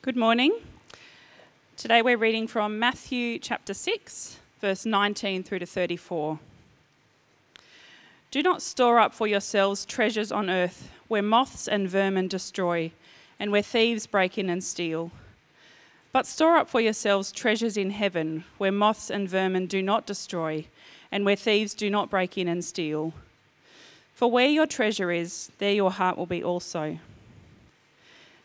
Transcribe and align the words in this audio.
Good 0.00 0.16
morning. 0.16 0.52
Today 1.76 2.02
we're 2.02 2.16
reading 2.16 2.46
from 2.46 2.78
Matthew 2.78 3.40
chapter 3.40 3.74
6, 3.74 4.38
verse 4.60 4.86
19 4.86 5.42
through 5.42 5.58
to 5.58 5.66
34. 5.66 6.38
Do 8.30 8.42
not 8.44 8.62
store 8.62 9.00
up 9.00 9.12
for 9.12 9.26
yourselves 9.26 9.84
treasures 9.84 10.30
on 10.30 10.48
earth 10.48 10.92
where 11.08 11.20
moths 11.20 11.66
and 11.66 11.88
vermin 11.88 12.28
destroy 12.28 12.92
and 13.40 13.50
where 13.50 13.60
thieves 13.60 14.06
break 14.06 14.38
in 14.38 14.48
and 14.48 14.62
steal. 14.62 15.10
But 16.12 16.28
store 16.28 16.56
up 16.56 16.70
for 16.70 16.80
yourselves 16.80 17.32
treasures 17.32 17.76
in 17.76 17.90
heaven 17.90 18.44
where 18.56 18.70
moths 18.70 19.10
and 19.10 19.28
vermin 19.28 19.66
do 19.66 19.82
not 19.82 20.06
destroy 20.06 20.66
and 21.10 21.24
where 21.24 21.34
thieves 21.34 21.74
do 21.74 21.90
not 21.90 22.08
break 22.08 22.38
in 22.38 22.46
and 22.46 22.64
steal. 22.64 23.14
For 24.14 24.30
where 24.30 24.48
your 24.48 24.66
treasure 24.66 25.10
is, 25.10 25.50
there 25.58 25.72
your 25.72 25.90
heart 25.90 26.16
will 26.16 26.26
be 26.26 26.42
also. 26.42 27.00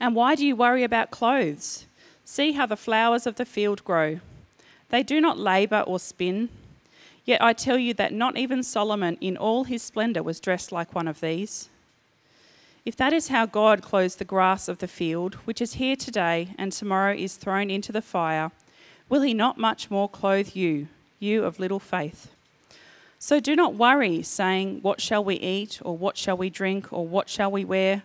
And 0.00 0.14
why 0.14 0.34
do 0.34 0.46
you 0.46 0.54
worry 0.54 0.84
about 0.84 1.10
clothes? 1.10 1.86
See 2.24 2.52
how 2.52 2.66
the 2.66 2.76
flowers 2.76 3.26
of 3.26 3.36
the 3.36 3.44
field 3.44 3.84
grow. 3.84 4.20
They 4.90 5.02
do 5.02 5.20
not 5.20 5.38
labour 5.38 5.80
or 5.80 5.98
spin. 5.98 6.48
Yet 7.24 7.42
I 7.42 7.52
tell 7.52 7.76
you 7.76 7.92
that 7.94 8.12
not 8.12 8.38
even 8.38 8.62
Solomon 8.62 9.18
in 9.20 9.36
all 9.36 9.64
his 9.64 9.82
splendour 9.82 10.22
was 10.22 10.40
dressed 10.40 10.72
like 10.72 10.94
one 10.94 11.08
of 11.08 11.20
these. 11.20 11.68
If 12.84 12.96
that 12.96 13.12
is 13.12 13.28
how 13.28 13.44
God 13.44 13.82
clothes 13.82 14.16
the 14.16 14.24
grass 14.24 14.66
of 14.66 14.78
the 14.78 14.88
field, 14.88 15.34
which 15.44 15.60
is 15.60 15.74
here 15.74 15.96
today 15.96 16.54
and 16.56 16.72
tomorrow 16.72 17.14
is 17.14 17.36
thrown 17.36 17.68
into 17.68 17.92
the 17.92 18.00
fire, 18.00 18.50
will 19.10 19.20
he 19.20 19.34
not 19.34 19.58
much 19.58 19.90
more 19.90 20.08
clothe 20.08 20.54
you, 20.54 20.88
you 21.18 21.44
of 21.44 21.60
little 21.60 21.80
faith? 21.80 22.30
So 23.18 23.40
do 23.40 23.54
not 23.56 23.74
worry, 23.74 24.22
saying, 24.22 24.78
What 24.80 25.00
shall 25.00 25.22
we 25.22 25.34
eat, 25.34 25.80
or 25.84 25.98
what 25.98 26.16
shall 26.16 26.36
we 26.36 26.48
drink, 26.48 26.90
or 26.92 27.06
what 27.06 27.28
shall 27.28 27.50
we 27.50 27.64
wear? 27.64 28.04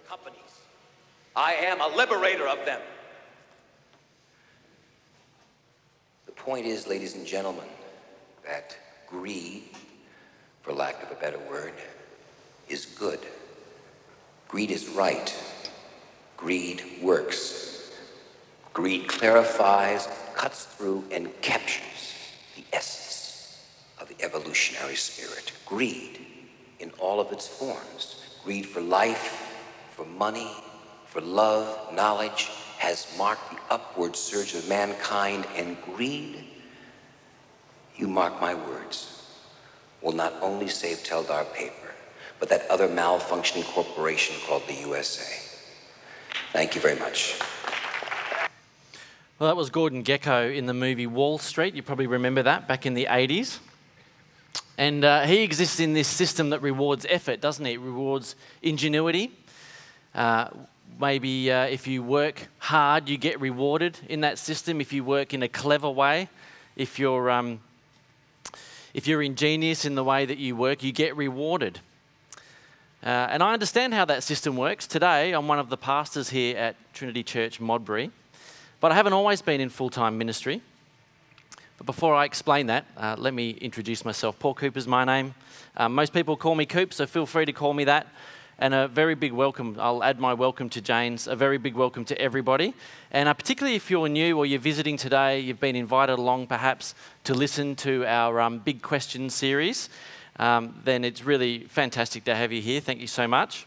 companies. 0.11 0.59
I 1.37 1.53
am 1.53 1.79
a 1.79 1.87
liberator 1.87 2.45
of 2.45 2.65
them. 2.65 2.81
The 6.25 6.33
point 6.33 6.65
is, 6.65 6.85
ladies 6.85 7.15
and 7.15 7.25
gentlemen, 7.25 7.69
that 8.45 8.75
greed, 9.07 9.63
for 10.63 10.73
lack 10.73 11.01
of 11.01 11.11
a 11.11 11.21
better 11.21 11.39
word, 11.49 11.75
is 12.67 12.85
good. 12.85 13.19
Greed 14.49 14.69
is 14.69 14.89
right. 14.89 15.33
Greed 16.35 16.83
works. 17.01 17.93
Greed 18.73 19.07
clarifies, 19.07 20.09
cuts 20.35 20.65
through, 20.65 21.05
and 21.09 21.29
captures 21.41 22.17
the 22.57 22.65
essence 22.73 23.65
of 23.97 24.09
the 24.09 24.21
evolutionary 24.21 24.95
spirit. 24.95 25.53
Greed 25.65 26.19
in 26.81 26.91
all 26.99 27.21
of 27.21 27.31
its 27.31 27.47
forms. 27.47 28.21
Greed 28.43 28.65
for 28.65 28.81
life, 28.81 29.50
for 30.01 30.07
money, 30.17 30.49
for 31.05 31.21
love, 31.21 31.93
knowledge, 31.93 32.49
has 32.79 33.05
marked 33.19 33.51
the 33.51 33.57
upward 33.69 34.15
surge 34.15 34.55
of 34.55 34.67
mankind, 34.67 35.45
and 35.55 35.79
greed, 35.83 36.43
you 37.95 38.07
mark 38.07 38.41
my 38.41 38.55
words, 38.55 39.23
will 40.01 40.13
not 40.13 40.33
only 40.41 40.67
save 40.67 40.97
Teldar 41.03 41.53
Paper, 41.53 41.93
but 42.39 42.49
that 42.49 42.67
other 42.71 42.87
malfunctioning 42.87 43.63
corporation 43.65 44.35
called 44.47 44.63
the 44.67 44.73
USA. 44.73 45.39
Thank 46.51 46.73
you 46.73 46.81
very 46.81 46.97
much. 46.97 47.39
Well, 49.37 49.49
that 49.49 49.55
was 49.55 49.69
Gordon 49.69 50.03
Gekko 50.03 50.55
in 50.55 50.65
the 50.65 50.73
movie 50.73 51.05
Wall 51.05 51.37
Street. 51.37 51.75
You 51.75 51.83
probably 51.83 52.07
remember 52.07 52.41
that 52.41 52.67
back 52.67 52.87
in 52.87 52.95
the 52.95 53.05
80s. 53.05 53.59
And 54.79 55.05
uh, 55.05 55.27
he 55.27 55.43
exists 55.43 55.79
in 55.79 55.93
this 55.93 56.07
system 56.07 56.49
that 56.49 56.63
rewards 56.63 57.05
effort, 57.07 57.39
doesn't 57.39 57.63
he? 57.63 57.73
It 57.73 57.79
rewards 57.79 58.35
ingenuity, 58.63 59.31
uh, 60.13 60.49
maybe 60.99 61.51
uh, 61.51 61.65
if 61.65 61.87
you 61.87 62.03
work 62.03 62.47
hard, 62.59 63.09
you 63.09 63.17
get 63.17 63.39
rewarded 63.39 63.97
in 64.09 64.21
that 64.21 64.37
system. 64.37 64.81
If 64.81 64.93
you 64.93 65.03
work 65.03 65.33
in 65.33 65.43
a 65.43 65.47
clever 65.47 65.89
way, 65.89 66.29
if 66.75 66.99
you're, 66.99 67.29
um, 67.29 67.59
if 68.93 69.07
you're 69.07 69.21
ingenious 69.21 69.85
in 69.85 69.95
the 69.95 70.03
way 70.03 70.25
that 70.25 70.37
you 70.37 70.55
work, 70.55 70.83
you 70.83 70.91
get 70.91 71.15
rewarded. 71.15 71.79
Uh, 73.03 73.27
and 73.31 73.41
I 73.41 73.53
understand 73.53 73.93
how 73.93 74.05
that 74.05 74.21
system 74.23 74.55
works. 74.55 74.85
Today, 74.85 75.31
I'm 75.31 75.47
one 75.47 75.57
of 75.59 75.69
the 75.69 75.77
pastors 75.77 76.29
here 76.29 76.55
at 76.55 76.75
Trinity 76.93 77.23
Church 77.23 77.59
Modbury, 77.59 78.11
but 78.79 78.91
I 78.91 78.95
haven't 78.95 79.13
always 79.13 79.41
been 79.41 79.59
in 79.59 79.69
full 79.69 79.89
time 79.89 80.17
ministry. 80.17 80.61
But 81.77 81.87
before 81.87 82.13
I 82.13 82.25
explain 82.25 82.67
that, 82.67 82.85
uh, 82.95 83.15
let 83.17 83.33
me 83.33 83.51
introduce 83.51 84.05
myself. 84.05 84.37
Paul 84.37 84.53
Cooper's 84.53 84.87
my 84.87 85.03
name. 85.03 85.33
Uh, 85.75 85.89
most 85.89 86.13
people 86.13 86.37
call 86.37 86.53
me 86.53 86.67
Coop, 86.67 86.93
so 86.93 87.07
feel 87.07 87.25
free 87.25 87.45
to 87.45 87.53
call 87.53 87.73
me 87.73 87.85
that 87.85 88.05
and 88.61 88.75
a 88.75 88.87
very 88.87 89.15
big 89.15 89.31
welcome. 89.33 89.75
I'll 89.79 90.03
add 90.03 90.19
my 90.19 90.35
welcome 90.35 90.69
to 90.69 90.81
Jane's, 90.81 91.25
a 91.25 91.35
very 91.35 91.57
big 91.57 91.73
welcome 91.73 92.05
to 92.05 92.21
everybody. 92.21 92.75
And 93.09 93.27
uh, 93.27 93.33
particularly 93.33 93.75
if 93.75 93.89
you're 93.89 94.07
new 94.07 94.37
or 94.37 94.45
you're 94.45 94.59
visiting 94.59 94.97
today, 94.97 95.39
you've 95.39 95.59
been 95.59 95.75
invited 95.75 96.19
along 96.19 96.45
perhaps 96.45 96.93
to 97.23 97.33
listen 97.33 97.75
to 97.77 98.05
our 98.05 98.39
um, 98.39 98.59
Big 98.59 98.83
Question 98.83 99.31
series, 99.31 99.89
um, 100.37 100.79
then 100.83 101.03
it's 101.03 101.23
really 101.23 101.63
fantastic 101.63 102.23
to 102.25 102.35
have 102.35 102.51
you 102.51 102.61
here. 102.61 102.79
Thank 102.79 103.01
you 103.01 103.07
so 103.07 103.27
much. 103.27 103.65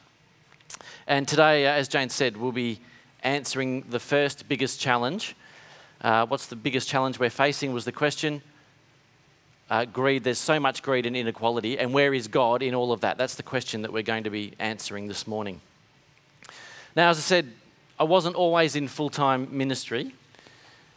And 1.08 1.26
today, 1.26 1.66
uh, 1.66 1.72
as 1.72 1.88
Jane 1.88 2.08
said, 2.08 2.36
we'll 2.36 2.52
be 2.52 2.78
answering 3.24 3.84
the 3.90 4.00
first 4.00 4.48
biggest 4.48 4.78
challenge. 4.78 5.34
Uh, 6.02 6.24
what's 6.26 6.46
the 6.46 6.56
biggest 6.56 6.88
challenge 6.88 7.18
we're 7.18 7.30
facing 7.30 7.72
was 7.72 7.84
the 7.84 7.92
question 7.92 8.42
uh, 9.70 9.84
greed, 9.84 10.24
there's 10.24 10.38
so 10.38 10.60
much 10.60 10.82
greed 10.82 11.06
and 11.06 11.16
inequality, 11.16 11.78
and 11.78 11.92
where 11.94 12.12
is 12.12 12.28
God 12.28 12.62
in 12.62 12.74
all 12.74 12.92
of 12.92 13.00
that? 13.00 13.16
That's 13.16 13.34
the 13.34 13.42
question 13.42 13.82
that 13.82 13.92
we're 13.92 14.02
going 14.02 14.24
to 14.24 14.30
be 14.30 14.52
answering 14.58 15.08
this 15.08 15.26
morning. 15.26 15.60
Now, 16.94 17.10
as 17.10 17.18
I 17.18 17.22
said, 17.22 17.52
I 17.98 18.04
wasn't 18.04 18.36
always 18.36 18.76
in 18.76 18.88
full 18.88 19.10
time 19.10 19.48
ministry. 19.50 20.12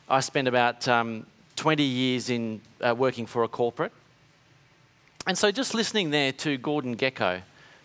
I 0.09 0.19
spent 0.19 0.47
about 0.47 0.87
um, 0.87 1.25
20 1.55 1.83
years 1.83 2.29
in 2.29 2.61
uh, 2.81 2.93
working 2.97 3.25
for 3.25 3.43
a 3.43 3.47
corporate. 3.47 3.91
And 5.25 5.37
so, 5.37 5.51
just 5.51 5.73
listening 5.73 6.11
there 6.11 6.31
to 6.33 6.57
Gordon 6.57 6.95
Gekko 6.95 7.41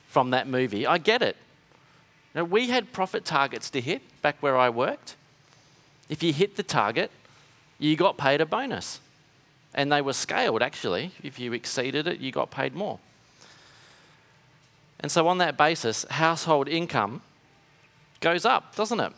from 0.06 0.30
that 0.30 0.46
movie, 0.46 0.86
I 0.86 0.98
get 0.98 1.22
it. 1.22 1.36
Now, 2.34 2.44
we 2.44 2.68
had 2.68 2.92
profit 2.92 3.24
targets 3.24 3.70
to 3.70 3.80
hit 3.80 4.02
back 4.22 4.36
where 4.40 4.56
I 4.56 4.68
worked. 4.70 5.16
If 6.08 6.22
you 6.22 6.32
hit 6.32 6.56
the 6.56 6.62
target, 6.62 7.10
you 7.78 7.96
got 7.96 8.16
paid 8.16 8.40
a 8.40 8.46
bonus. 8.46 9.00
And 9.74 9.90
they 9.90 10.02
were 10.02 10.12
scaled, 10.12 10.62
actually. 10.62 11.12
If 11.22 11.38
you 11.38 11.52
exceeded 11.52 12.06
it, 12.06 12.20
you 12.20 12.30
got 12.30 12.50
paid 12.50 12.74
more. 12.74 12.98
And 15.00 15.10
so, 15.10 15.26
on 15.28 15.38
that 15.38 15.56
basis, 15.56 16.04
household 16.10 16.68
income 16.68 17.22
goes 18.20 18.44
up, 18.44 18.76
doesn't 18.76 19.00
it? 19.00 19.12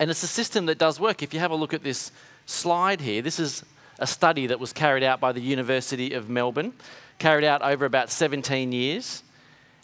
And 0.00 0.10
it's 0.10 0.22
a 0.22 0.28
system 0.28 0.66
that 0.66 0.78
does 0.78 0.98
work. 0.98 1.22
If 1.22 1.34
you 1.34 1.40
have 1.40 1.50
a 1.50 1.56
look 1.56 1.74
at 1.74 1.82
this 1.82 2.10
slide 2.46 3.00
here, 3.00 3.22
this 3.22 3.38
is 3.38 3.64
a 3.98 4.06
study 4.06 4.46
that 4.48 4.58
was 4.58 4.72
carried 4.72 5.02
out 5.02 5.20
by 5.20 5.32
the 5.32 5.40
University 5.40 6.14
of 6.14 6.28
Melbourne, 6.28 6.72
carried 7.18 7.44
out 7.44 7.62
over 7.62 7.84
about 7.84 8.10
17 8.10 8.72
years. 8.72 9.22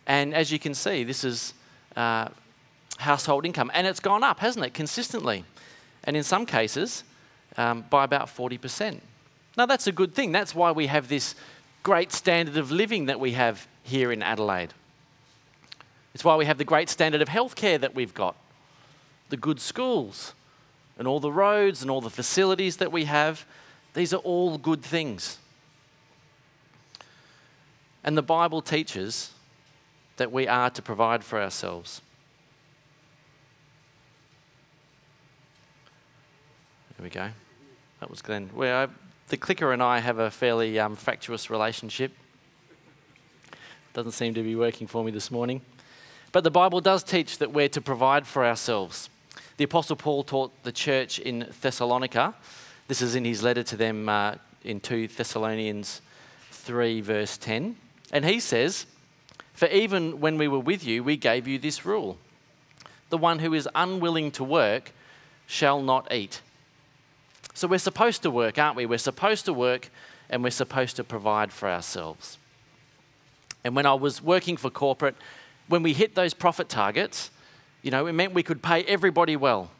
And 0.06 0.34
as 0.34 0.50
you 0.50 0.58
can 0.58 0.74
see, 0.74 1.04
this 1.04 1.22
is 1.22 1.54
uh, 1.94 2.28
household 2.98 3.46
income. 3.46 3.70
And 3.74 3.86
it's 3.86 4.00
gone 4.00 4.24
up, 4.24 4.40
hasn't 4.40 4.64
it, 4.64 4.74
consistently? 4.74 5.44
And 6.04 6.16
in 6.16 6.22
some 6.22 6.46
cases, 6.46 7.04
um, 7.56 7.84
by 7.90 8.04
about 8.04 8.26
40%. 8.26 9.00
Now, 9.56 9.66
that's 9.66 9.86
a 9.86 9.92
good 9.92 10.14
thing. 10.14 10.32
That's 10.32 10.54
why 10.54 10.70
we 10.70 10.86
have 10.86 11.08
this 11.08 11.34
great 11.82 12.12
standard 12.12 12.56
of 12.56 12.70
living 12.70 13.06
that 13.06 13.20
we 13.20 13.32
have 13.32 13.66
here 13.82 14.12
in 14.12 14.22
Adelaide. 14.22 14.72
It's 16.14 16.24
why 16.24 16.36
we 16.36 16.44
have 16.44 16.58
the 16.58 16.64
great 16.64 16.88
standard 16.88 17.22
of 17.22 17.28
healthcare 17.28 17.80
that 17.80 17.94
we've 17.94 18.14
got, 18.14 18.36
the 19.28 19.36
good 19.36 19.60
schools, 19.60 20.34
and 20.98 21.06
all 21.08 21.20
the 21.20 21.32
roads 21.32 21.82
and 21.82 21.90
all 21.90 22.00
the 22.00 22.10
facilities 22.10 22.76
that 22.78 22.92
we 22.92 23.04
have. 23.04 23.44
These 23.94 24.12
are 24.12 24.18
all 24.18 24.58
good 24.58 24.82
things. 24.82 25.38
And 28.04 28.16
the 28.16 28.22
Bible 28.22 28.62
teaches 28.62 29.32
that 30.16 30.30
we 30.30 30.46
are 30.46 30.70
to 30.70 30.82
provide 30.82 31.24
for 31.24 31.40
ourselves. 31.40 32.02
There 36.96 37.04
we 37.04 37.10
go. 37.10 37.30
That 38.00 38.10
was 38.10 38.20
Glenn. 38.20 38.50
Well, 38.54 38.88
I, 38.88 39.09
the 39.30 39.36
clicker 39.36 39.72
and 39.72 39.80
I 39.80 40.00
have 40.00 40.18
a 40.18 40.28
fairly 40.30 40.78
um, 40.80 40.96
fractious 40.96 41.50
relationship. 41.50 42.12
Doesn't 43.92 44.12
seem 44.12 44.34
to 44.34 44.42
be 44.42 44.56
working 44.56 44.88
for 44.88 45.04
me 45.04 45.12
this 45.12 45.30
morning. 45.30 45.60
But 46.32 46.42
the 46.42 46.50
Bible 46.50 46.80
does 46.80 47.04
teach 47.04 47.38
that 47.38 47.52
we're 47.52 47.68
to 47.68 47.80
provide 47.80 48.26
for 48.26 48.44
ourselves. 48.44 49.08
The 49.56 49.64
Apostle 49.64 49.94
Paul 49.94 50.24
taught 50.24 50.62
the 50.64 50.72
church 50.72 51.20
in 51.20 51.46
Thessalonica. 51.60 52.34
This 52.88 53.02
is 53.02 53.14
in 53.14 53.24
his 53.24 53.42
letter 53.42 53.62
to 53.62 53.76
them 53.76 54.08
uh, 54.08 54.34
in 54.64 54.80
2 54.80 55.06
Thessalonians 55.06 56.02
3, 56.50 57.00
verse 57.00 57.38
10. 57.38 57.76
And 58.12 58.24
he 58.24 58.40
says, 58.40 58.86
For 59.52 59.68
even 59.68 60.20
when 60.20 60.38
we 60.38 60.48
were 60.48 60.58
with 60.58 60.84
you, 60.84 61.04
we 61.04 61.16
gave 61.16 61.46
you 61.46 61.58
this 61.58 61.86
rule 61.86 62.18
the 63.10 63.18
one 63.18 63.40
who 63.40 63.54
is 63.54 63.68
unwilling 63.74 64.30
to 64.30 64.44
work 64.44 64.92
shall 65.46 65.82
not 65.82 66.12
eat. 66.12 66.40
So 67.60 67.68
we're 67.68 67.76
supposed 67.76 68.22
to 68.22 68.30
work, 68.30 68.56
aren't 68.56 68.74
we? 68.74 68.86
We're 68.86 68.96
supposed 68.96 69.44
to 69.44 69.52
work 69.52 69.90
and 70.30 70.42
we're 70.42 70.48
supposed 70.48 70.96
to 70.96 71.04
provide 71.04 71.52
for 71.52 71.68
ourselves. 71.68 72.38
And 73.64 73.76
when 73.76 73.84
I 73.84 73.92
was 73.92 74.22
working 74.22 74.56
for 74.56 74.70
corporate, 74.70 75.14
when 75.68 75.82
we 75.82 75.92
hit 75.92 76.14
those 76.14 76.32
profit 76.32 76.70
targets, 76.70 77.30
you 77.82 77.90
know, 77.90 78.06
it 78.06 78.14
meant 78.14 78.32
we 78.32 78.42
could 78.42 78.62
pay 78.62 78.82
everybody 78.84 79.36
well. 79.36 79.70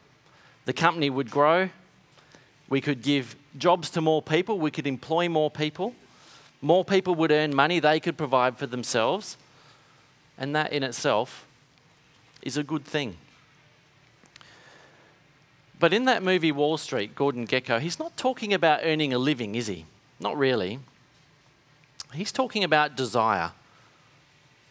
The 0.65 0.73
company 0.73 1.09
would 1.09 1.31
grow. 1.31 1.71
We 2.69 2.81
could 2.81 3.01
give 3.01 3.35
jobs 3.57 3.89
to 3.89 4.01
more 4.01 4.21
people. 4.21 4.59
We 4.59 4.69
could 4.69 4.85
employ 4.85 5.27
more 5.27 5.49
people. 5.49 5.95
More 6.61 6.85
people 6.85 7.15
would 7.15 7.31
earn 7.31 7.55
money 7.55 7.79
they 7.79 7.99
could 7.99 8.15
provide 8.15 8.59
for 8.59 8.67
themselves. 8.67 9.37
And 10.37 10.55
that 10.55 10.71
in 10.71 10.83
itself 10.83 11.47
is 12.43 12.57
a 12.57 12.63
good 12.63 12.85
thing. 12.85 13.17
But 15.81 15.93
in 15.93 16.05
that 16.05 16.21
movie 16.21 16.51
Wall 16.51 16.77
Street, 16.77 17.15
Gordon 17.15 17.47
Gekko, 17.47 17.79
he's 17.79 17.97
not 17.97 18.15
talking 18.15 18.53
about 18.53 18.81
earning 18.83 19.13
a 19.13 19.17
living, 19.17 19.55
is 19.55 19.65
he? 19.65 19.85
Not 20.19 20.37
really. 20.37 20.77
He's 22.13 22.31
talking 22.31 22.63
about 22.63 22.95
desire. 22.95 23.51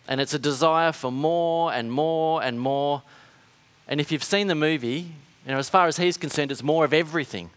And 0.06 0.20
it's 0.20 0.34
a 0.34 0.38
desire 0.38 0.92
for 0.92 1.10
more 1.10 1.72
and 1.72 1.90
more 1.90 2.44
and 2.44 2.60
more. 2.60 3.02
And 3.88 4.00
if 4.00 4.12
you've 4.12 4.22
seen 4.22 4.46
the 4.46 4.54
movie, 4.54 5.12
you 5.44 5.52
know, 5.52 5.58
as 5.58 5.68
far 5.68 5.88
as 5.88 5.96
he's 5.96 6.16
concerned, 6.16 6.52
it's 6.52 6.62
more 6.62 6.84
of 6.84 6.94
everything. 6.94 7.50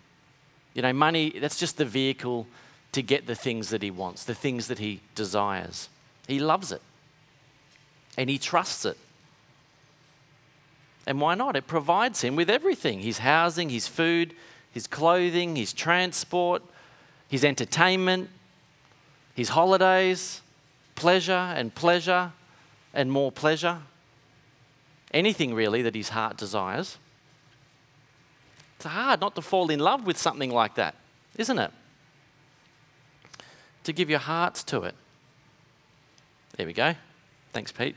You 0.74 0.82
know, 0.82 0.92
money, 0.92 1.38
that's 1.40 1.60
just 1.60 1.78
the 1.78 1.86
vehicle 1.86 2.48
to 2.94 3.04
get 3.04 3.28
the 3.28 3.36
things 3.36 3.70
that 3.70 3.84
he 3.84 3.92
wants, 3.92 4.24
the 4.24 4.34
things 4.34 4.66
that 4.68 4.80
he 4.80 5.00
desires. 5.14 5.90
He 6.28 6.40
loves 6.40 6.72
it. 6.72 6.82
And 8.18 8.32
he 8.32 8.40
trusts 8.40 8.84
it. 8.84 8.98
And 11.06 11.20
why 11.20 11.36
not? 11.36 11.56
It 11.56 11.68
provides 11.68 12.22
him 12.22 12.36
with 12.36 12.50
everything 12.50 13.02
his 13.02 13.20
housing, 13.20 13.70
his 13.70 13.88
food, 13.88 14.34
his 14.72 14.88
clothing, 14.88 15.56
his 15.56 15.74
transport, 15.74 16.64
his 17.28 17.44
entertainment, 17.44 18.30
his 19.36 19.50
holidays, 19.50 20.42
pleasure 20.96 21.34
and 21.34 21.74
pleasure 21.74 22.32
and 22.94 23.12
more 23.12 23.32
pleasure. 23.32 23.80
Anything 25.12 25.54
really 25.54 25.82
that 25.82 25.96
his 25.96 26.10
heart 26.10 26.38
desires. 26.38 26.98
It's 28.78 28.86
hard 28.86 29.22
not 29.22 29.36
to 29.36 29.42
fall 29.42 29.70
in 29.70 29.80
love 29.80 30.06
with 30.06 30.18
something 30.18 30.52
like 30.52 30.76
that, 30.76 30.96
isn't 31.38 31.60
it? 31.60 31.72
To 33.86 33.94
give 33.94 34.10
your 34.10 34.20
hearts 34.20 34.64
to 34.66 34.84
it. 34.84 34.96
There 36.58 36.66
we 36.66 36.74
go. 36.74 36.96
Thanks, 37.52 37.72
Pete. 37.72 37.96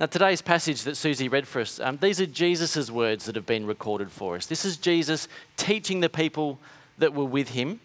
Now, 0.00 0.06
today's 0.06 0.40
passage 0.40 0.84
that 0.84 0.96
Susie 0.96 1.28
read 1.28 1.46
for 1.46 1.60
us, 1.60 1.78
um, 1.78 1.98
these 1.98 2.22
are 2.22 2.26
Jesus' 2.26 2.90
words 2.90 3.26
that 3.26 3.36
have 3.36 3.44
been 3.44 3.66
recorded 3.66 4.10
for 4.10 4.34
us. 4.34 4.46
This 4.46 4.64
is 4.64 4.78
Jesus 4.78 5.28
teaching 5.58 6.00
the 6.00 6.08
people 6.08 6.58
that 6.96 7.12
were 7.12 7.26
with 7.26 7.50
him. 7.50 7.80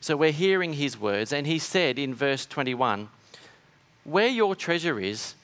So 0.00 0.16
we're 0.16 0.32
hearing 0.32 0.72
his 0.72 0.98
words, 0.98 1.34
and 1.34 1.46
he 1.46 1.58
said 1.58 1.98
in 1.98 2.14
verse 2.14 2.46
21 2.46 3.10
Where 4.04 4.28
your 4.28 4.56
treasure 4.56 4.98
is, 4.98 5.34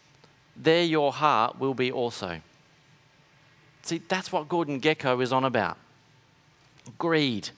there 0.57 0.85
your 0.85 1.13
heart 1.13 1.61
will 1.61 1.75
be 1.75 1.93
also. 1.93 2.41
See, 3.83 3.99
that's 3.99 4.33
what 4.33 4.49
Gordon 4.49 4.81
Gekko 4.81 5.23
is 5.23 5.35
on 5.35 5.45
about 5.45 5.77
greed, 6.97 7.51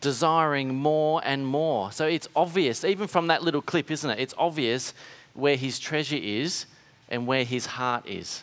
desiring 0.00 0.74
more 0.74 1.20
and 1.22 1.46
more. 1.46 1.92
So 1.92 2.06
it's 2.06 2.28
obvious, 2.34 2.82
even 2.82 3.08
from 3.08 3.26
that 3.26 3.42
little 3.42 3.60
clip, 3.60 3.90
isn't 3.90 4.08
it? 4.08 4.18
It's 4.18 4.34
obvious 4.38 4.94
where 5.34 5.56
his 5.56 5.78
treasure 5.78 6.16
is 6.16 6.64
and 7.10 7.26
where 7.26 7.44
his 7.44 7.66
heart 7.66 8.06
is. 8.06 8.42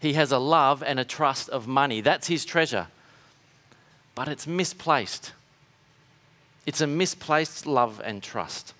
He 0.00 0.14
has 0.14 0.32
a 0.32 0.38
love 0.38 0.82
and 0.82 0.98
a 0.98 1.04
trust 1.04 1.48
of 1.48 1.68
money. 1.68 2.00
That's 2.00 2.26
his 2.26 2.44
treasure. 2.44 2.88
But 4.14 4.28
it's 4.28 4.46
misplaced. 4.46 5.32
It's 6.66 6.80
a 6.80 6.86
misplaced 6.86 7.66
love 7.66 8.00
and 8.04 8.22
trust. 8.22 8.74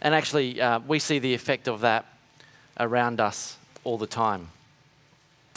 And 0.00 0.14
actually, 0.14 0.60
uh, 0.60 0.80
we 0.86 0.98
see 0.98 1.18
the 1.18 1.34
effect 1.34 1.66
of 1.66 1.80
that 1.80 2.06
around 2.78 3.20
us 3.20 3.56
all 3.84 3.98
the 3.98 4.06
time. 4.06 4.48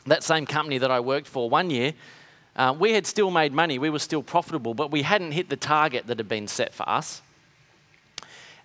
That 0.07 0.23
same 0.23 0.47
company 0.47 0.79
that 0.79 0.89
I 0.89 1.00
worked 1.00 1.27
for 1.27 1.50
one 1.50 1.69
year, 1.69 1.93
uh, 2.55 2.75
we 2.77 2.93
had 2.93 3.05
still 3.05 3.29
made 3.29 3.53
money, 3.53 3.77
we 3.77 3.89
were 3.89 4.00
still 4.00 4.23
profitable, 4.23 4.73
but 4.73 4.91
we 4.91 5.03
hadn't 5.03 5.31
hit 5.31 5.50
the 5.50 5.55
target 5.55 6.07
that 6.07 6.17
had 6.17 6.27
been 6.27 6.47
set 6.47 6.73
for 6.73 6.88
us. 6.89 7.21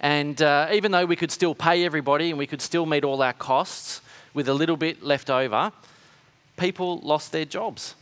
And 0.01 0.41
uh, 0.43 0.69
even 0.73 0.93
though 0.93 1.07
we 1.07 1.17
could 1.17 1.31
still 1.31 1.55
pay 1.55 1.85
everybody 1.85 2.31
and 2.31 2.39
we 2.39 2.47
could 2.47 2.63
still 2.63 2.87
meet 2.87 3.05
all 3.05 3.23
our 3.23 3.33
costs 3.33 4.01
with 4.35 4.49
a 4.49 4.55
little 4.55 4.77
bit 4.77 5.03
left 5.03 5.31
over, 5.31 5.73
people 6.57 6.99
lost 6.99 7.33
their 7.33 7.45
jobs. 7.45 7.95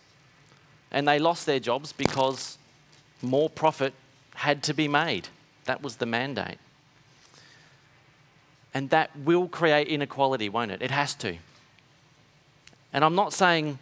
And 0.91 1.07
they 1.07 1.19
lost 1.19 1.47
their 1.47 1.61
jobs 1.61 1.93
because 1.93 2.59
more 3.23 3.49
profit 3.49 3.95
had 4.35 4.63
to 4.65 4.75
be 4.75 4.89
made. 4.89 5.29
That 5.65 5.83
was 5.83 5.97
the 5.97 6.07
mandate. 6.07 6.59
And 8.75 8.91
that 8.91 9.11
will 9.17 9.49
create 9.49 9.87
inequality, 9.87 10.49
won't 10.49 10.73
it? 10.73 10.83
It 10.83 10.91
has 10.91 11.15
to. 11.17 11.37
And 12.93 13.05
I'm 13.05 13.15
not 13.15 13.33
saying, 13.33 13.79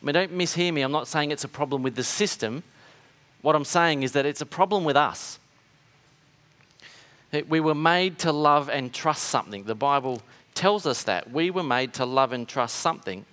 I 0.00 0.06
mean, 0.06 0.14
don't 0.14 0.36
mishear 0.36 0.72
me, 0.72 0.82
I'm 0.82 0.92
not 0.92 1.08
saying 1.08 1.32
it's 1.32 1.44
a 1.44 1.48
problem 1.48 1.82
with 1.82 1.96
the 1.96 2.04
system. 2.04 2.62
What 3.42 3.56
I'm 3.56 3.64
saying 3.64 4.04
is 4.04 4.12
that 4.12 4.26
it's 4.26 4.40
a 4.40 4.46
problem 4.46 4.84
with 4.84 4.96
us. 4.96 5.38
We 7.48 7.60
were 7.60 7.74
made 7.74 8.18
to 8.20 8.32
love 8.32 8.70
and 8.70 8.92
trust 8.92 9.24
something. 9.24 9.64
The 9.64 9.74
Bible 9.74 10.22
tells 10.54 10.86
us 10.86 11.02
that. 11.04 11.30
We 11.30 11.50
were 11.50 11.62
made 11.62 11.92
to 11.94 12.06
love 12.06 12.32
and 12.32 12.48
trust 12.48 12.76
something. 12.76 13.26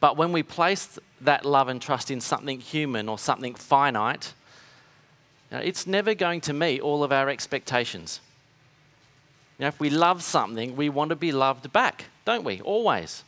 But 0.00 0.16
when 0.16 0.32
we 0.32 0.42
place 0.42 0.98
that 1.22 1.44
love 1.44 1.68
and 1.68 1.80
trust 1.80 2.10
in 2.10 2.20
something 2.20 2.60
human 2.60 3.08
or 3.08 3.18
something 3.18 3.54
finite, 3.54 4.34
you 5.50 5.56
know, 5.56 5.62
it's 5.62 5.86
never 5.86 6.14
going 6.14 6.40
to 6.42 6.52
meet 6.52 6.80
all 6.80 7.02
of 7.02 7.10
our 7.10 7.28
expectations. 7.28 8.20
You 9.58 9.64
know, 9.64 9.68
if 9.68 9.80
we 9.80 9.90
love 9.90 10.22
something, 10.22 10.76
we 10.76 10.88
want 10.88 11.08
to 11.08 11.16
be 11.16 11.32
loved 11.32 11.72
back, 11.72 12.04
don't 12.24 12.44
we? 12.44 12.60
Always. 12.60 13.24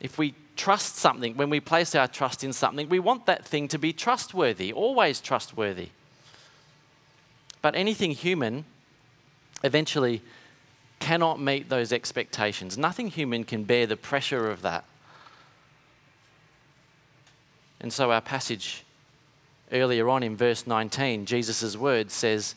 If 0.00 0.18
we 0.18 0.34
trust 0.54 0.96
something, 0.96 1.36
when 1.36 1.50
we 1.50 1.60
place 1.60 1.94
our 1.94 2.06
trust 2.06 2.44
in 2.44 2.52
something, 2.52 2.88
we 2.88 3.00
want 3.00 3.26
that 3.26 3.44
thing 3.44 3.68
to 3.68 3.78
be 3.78 3.92
trustworthy, 3.92 4.72
always 4.72 5.20
trustworthy. 5.20 5.88
But 7.62 7.76
anything 7.76 8.10
human 8.10 8.64
eventually 9.62 10.20
cannot 10.98 11.40
meet 11.40 11.68
those 11.68 11.92
expectations. 11.92 12.76
Nothing 12.76 13.08
human 13.08 13.44
can 13.44 13.64
bear 13.64 13.86
the 13.86 13.96
pressure 13.96 14.50
of 14.50 14.62
that. 14.62 14.84
And 17.80 17.92
so 17.92 18.12
our 18.12 18.20
passage 18.20 18.84
earlier 19.72 20.08
on 20.08 20.22
in 20.22 20.36
verse 20.36 20.66
19, 20.66 21.26
Jesus' 21.26 21.76
word 21.76 22.10
says, 22.10 22.54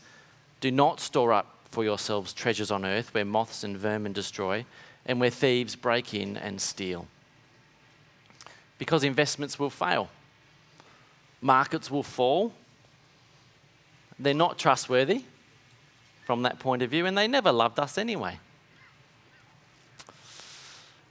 Do 0.62 0.70
not 0.70 1.00
store 1.00 1.34
up 1.34 1.56
for 1.72 1.84
yourselves 1.84 2.34
treasures 2.34 2.72
on 2.72 2.86
earth 2.86 3.14
where 3.14 3.26
moths 3.26 3.64
and 3.64 3.76
vermin 3.76 4.14
destroy 4.14 4.66
and 5.06 5.20
where 5.20 5.30
thieves 5.30 5.76
break 5.76 6.14
in 6.14 6.38
and 6.38 6.62
steal. 6.62 7.08
Because 8.78 9.04
investments 9.04 9.58
will 9.58 9.70
fail, 9.70 10.10
markets 11.42 11.90
will 11.90 12.04
fall, 12.04 12.54
they're 14.20 14.34
not 14.34 14.58
trustworthy 14.58 15.24
from 16.26 16.44
that 16.44 16.60
point 16.60 16.82
of 16.82 16.90
view, 16.90 17.06
and 17.06 17.18
they 17.18 17.28
never 17.28 17.52
loved 17.52 17.80
us 17.80 17.98
anyway. 17.98 18.40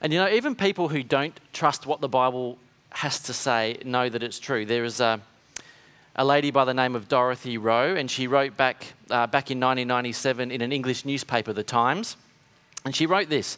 And 0.01 0.11
you 0.11 0.19
know, 0.19 0.29
even 0.29 0.55
people 0.55 0.89
who 0.89 1.03
don't 1.03 1.39
trust 1.53 1.85
what 1.85 2.01
the 2.01 2.09
Bible 2.09 2.57
has 2.91 3.19
to 3.21 3.33
say 3.33 3.77
know 3.85 4.09
that 4.09 4.23
it's 4.23 4.39
true. 4.39 4.65
There 4.65 4.83
is 4.83 4.99
a, 4.99 5.19
a 6.15 6.25
lady 6.25 6.51
by 6.51 6.65
the 6.65 6.73
name 6.73 6.95
of 6.95 7.07
Dorothy 7.07 7.57
Rowe, 7.57 7.95
and 7.95 8.09
she 8.11 8.27
wrote 8.27 8.57
back, 8.57 8.93
uh, 9.09 9.27
back 9.27 9.51
in 9.51 9.59
1997 9.59 10.51
in 10.51 10.61
an 10.61 10.71
English 10.71 11.05
newspaper, 11.05 11.53
The 11.53 11.63
Times, 11.63 12.17
and 12.83 12.95
she 12.95 13.05
wrote 13.05 13.29
this 13.29 13.57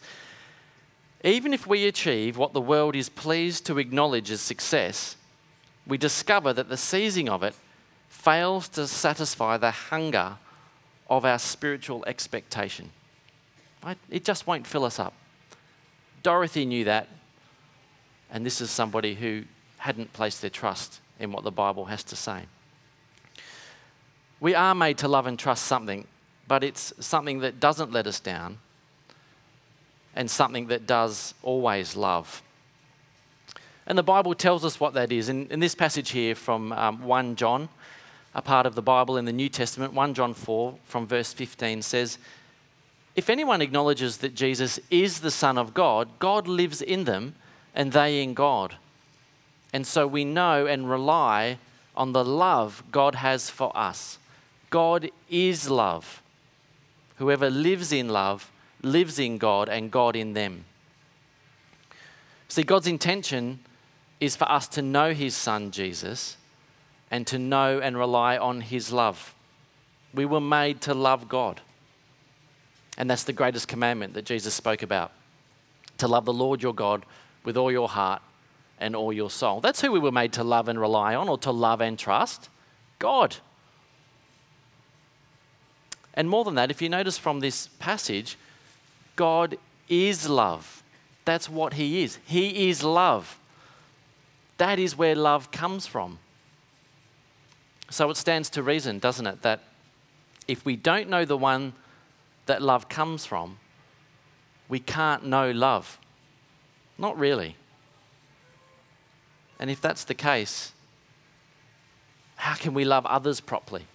Even 1.24 1.54
if 1.54 1.68
we 1.68 1.86
achieve 1.86 2.38
what 2.38 2.54
the 2.54 2.62
world 2.62 2.96
is 2.96 3.10
pleased 3.10 3.66
to 3.66 3.80
acknowledge 3.80 4.32
as 4.32 4.42
success, 4.42 5.16
we 5.86 5.98
discover 5.98 6.54
that 6.54 6.70
the 6.70 6.78
seizing 6.78 7.30
of 7.30 7.44
it 7.44 7.56
fails 8.18 8.68
to 8.68 8.88
satisfy 8.88 9.58
the 9.58 9.72
hunger 9.72 10.38
of 11.08 11.24
our 11.24 11.38
spiritual 11.38 12.04
expectation. 12.06 12.90
Right? 13.86 13.98
It 14.10 14.26
just 14.26 14.48
won't 14.48 14.66
fill 14.66 14.84
us 14.86 15.00
up. 15.00 15.14
Dorothy 16.24 16.66
knew 16.66 16.84
that, 16.86 17.08
and 18.32 18.46
this 18.46 18.60
is 18.60 18.72
somebody 18.72 19.14
who 19.14 19.44
hadn't 19.78 20.12
placed 20.14 20.42
their 20.42 20.50
trust 20.50 21.00
in 21.20 21.32
what 21.32 21.44
the 21.44 21.52
Bible 21.52 21.86
has 21.86 22.04
to 22.06 22.16
say. 22.16 22.42
We 24.40 24.56
are 24.56 24.76
made 24.76 24.98
to 24.98 25.08
love 25.08 25.28
and 25.28 25.38
trust 25.38 25.66
something, 25.66 26.06
but 26.48 26.64
it's 26.64 26.94
something 27.00 27.40
that 27.40 27.60
doesn't 27.60 27.92
let 27.92 28.08
us 28.08 28.20
down 28.20 28.58
and 30.16 30.30
something 30.30 30.68
that 30.68 30.88
does 30.88 31.36
always 31.44 31.96
love. 31.96 32.42
And 33.86 33.98
the 33.98 34.04
Bible 34.04 34.34
tells 34.36 34.66
us 34.66 34.80
what 34.80 34.96
that 34.96 35.12
is. 35.12 35.30
In, 35.30 35.48
in 35.50 35.60
this 35.62 35.76
passage 35.76 36.10
here 36.10 36.36
from 36.36 36.74
um, 36.74 37.04
1 37.04 37.38
John, 37.38 37.70
a 38.38 38.42
part 38.42 38.68
of 38.68 38.76
the 38.76 38.84
Bible 38.84 39.18
in 39.18 39.26
the 39.26 39.34
New 39.34 39.50
Testament, 39.50 39.94
1 39.94 40.14
John 40.14 40.36
4 40.36 40.76
from 40.86 41.08
verse 41.08 41.34
15 41.34 41.82
says, 41.82 42.20
If 43.16 43.32
anyone 43.32 43.64
acknowledges 43.64 44.18
that 44.18 44.36
Jesus 44.36 44.80
is 44.92 45.22
the 45.22 45.32
Son 45.32 45.58
of 45.58 45.74
God, 45.74 46.08
God 46.20 46.48
lives 46.48 46.84
in 46.84 47.06
them 47.06 47.34
and 47.74 47.92
they 47.92 48.22
in 48.22 48.36
God. 48.36 48.76
And 49.74 49.88
so 49.88 50.06
we 50.06 50.24
know 50.24 50.68
and 50.68 50.88
rely 50.88 51.58
on 51.96 52.14
the 52.14 52.24
love 52.24 52.84
God 52.92 53.16
has 53.16 53.50
for 53.50 53.76
us. 53.76 54.20
God 54.70 55.10
is 55.30 55.68
love. 55.68 56.22
Whoever 57.16 57.50
lives 57.50 57.92
in 57.92 58.10
love 58.10 58.52
lives 58.84 59.18
in 59.18 59.40
God 59.40 59.68
and 59.68 59.90
God 59.90 60.16
in 60.16 60.34
them. 60.34 60.66
See, 62.50 62.62
God's 62.62 62.86
intention 62.86 63.62
is 64.20 64.36
for 64.36 64.50
us 64.50 64.68
to 64.70 64.84
know 64.84 65.14
His 65.14 65.36
Son, 65.36 65.72
Jesus, 65.72 66.38
and 67.10 67.26
to 67.28 67.40
know 67.40 67.80
and 67.80 67.98
rely 67.98 68.38
on 68.38 68.62
His 68.62 68.92
love. 68.92 69.34
We 70.14 70.26
were 70.26 70.42
made 70.42 70.82
to 70.82 70.94
love 70.94 71.30
God. 71.30 71.62
And 72.98 73.10
that's 73.10 73.24
the 73.24 73.34
greatest 73.34 73.68
commandment 73.68 74.14
that 74.16 74.26
Jesus 74.26 74.54
spoke 74.54 74.82
about 74.82 75.12
to 75.98 76.08
love 76.08 76.26
the 76.26 76.34
Lord 76.34 76.62
your 76.62 76.74
God 76.74 77.06
with 77.44 77.58
all 77.58 77.72
your 77.72 77.90
heart 77.90 78.22
and 78.80 78.96
all 78.96 79.12
your 79.12 79.30
soul. 79.30 79.62
That's 79.62 79.82
who 79.82 79.92
we 79.92 80.00
were 80.00 80.12
made 80.12 80.34
to 80.34 80.44
love 80.44 80.68
and 80.68 80.80
rely 80.80 81.16
on, 81.16 81.28
or 81.28 81.38
to 81.40 81.52
love 81.52 81.82
and 81.82 81.98
trust 81.98 82.50
God. 83.00 83.38
And 86.14 86.30
more 86.30 86.44
than 86.44 86.56
that, 86.56 86.72
if 86.72 86.82
you 86.82 86.90
notice 86.90 87.18
from 87.18 87.40
this 87.40 87.68
passage, 87.80 88.38
God 89.16 89.58
is 89.88 90.28
love. 90.28 90.84
That's 91.26 91.50
what 91.50 91.74
He 91.74 92.04
is. 92.04 92.20
He 92.26 92.70
is 92.70 92.84
love. 92.84 93.40
That 94.58 94.80
is 94.80 94.98
where 94.98 95.16
love 95.16 95.52
comes 95.52 95.86
from. 95.86 96.20
So 97.90 98.10
it 98.10 98.18
stands 98.18 98.50
to 98.52 98.64
reason, 98.64 99.00
doesn't 99.00 99.26
it, 99.26 99.42
that 99.42 99.62
if 100.48 100.66
we 100.66 100.76
don't 100.76 101.10
know 101.10 101.26
the 101.26 101.38
one 101.38 101.74
that 102.46 102.62
love 102.62 102.90
comes 102.90 103.26
from, 103.26 103.60
we 104.70 104.80
can't 104.80 105.26
know 105.26 105.52
love. 105.52 106.00
Not 106.98 107.18
really. 107.18 107.56
And 109.60 109.70
if 109.70 109.82
that's 109.82 110.04
the 110.04 110.14
case, 110.14 110.74
how 112.36 112.56
can 112.56 112.74
we 112.74 112.86
love 112.86 113.06
others 113.06 113.40
properly 113.40 113.86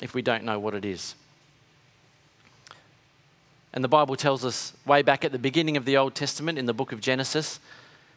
if 0.00 0.14
we 0.14 0.22
don't 0.22 0.44
know 0.44 0.58
what 0.58 0.74
it 0.74 0.84
is? 0.84 1.14
And 3.72 3.82
the 3.82 3.88
Bible 3.88 4.16
tells 4.16 4.44
us 4.44 4.74
way 4.86 5.02
back 5.02 5.24
at 5.24 5.32
the 5.32 5.38
beginning 5.38 5.76
of 5.76 5.84
the 5.84 5.96
Old 5.96 6.14
Testament 6.14 6.58
in 6.58 6.66
the 6.66 6.74
book 6.74 6.92
of 6.92 7.00
Genesis 7.00 7.58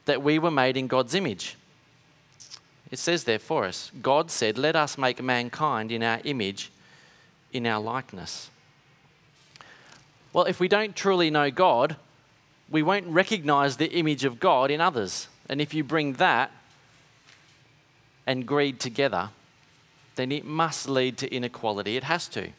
that 0.06 0.22
we 0.22 0.38
were 0.38 0.52
made 0.52 0.78
in 0.78 0.88
God's 0.88 1.16
image. 1.16 1.56
It 2.92 3.00
says 3.00 3.24
there 3.24 3.40
for 3.40 3.66
us 3.66 3.92
God 4.02 4.32
said, 4.32 4.58
Let 4.58 4.76
us 4.76 4.98
make 4.98 5.22
mankind 5.22 5.92
in 5.92 6.04
our 6.04 6.22
image, 6.24 6.72
in 7.52 7.66
our 7.66 7.82
likeness. 7.82 8.50
Well, 10.34 10.46
if 10.46 10.60
we 10.60 10.68
don't 10.68 10.96
truly 10.96 11.30
know 11.30 11.50
God, 11.50 11.96
we 12.70 12.84
won't 12.84 13.08
recognize 13.08 13.78
the 13.78 13.92
image 13.92 14.26
of 14.26 14.40
God 14.40 14.70
in 14.70 14.82
others. 14.82 15.28
And 15.48 15.62
if 15.62 15.74
you 15.74 15.84
bring 15.84 16.14
that 16.14 16.52
and 18.28 18.46
greed 18.46 18.80
together, 18.80 19.30
then 20.16 20.32
it 20.32 20.46
must 20.46 20.90
lead 20.90 21.18
to 21.20 21.34
inequality. 21.34 21.96
It 21.96 22.04
has 22.04 22.28
to. 22.30 22.50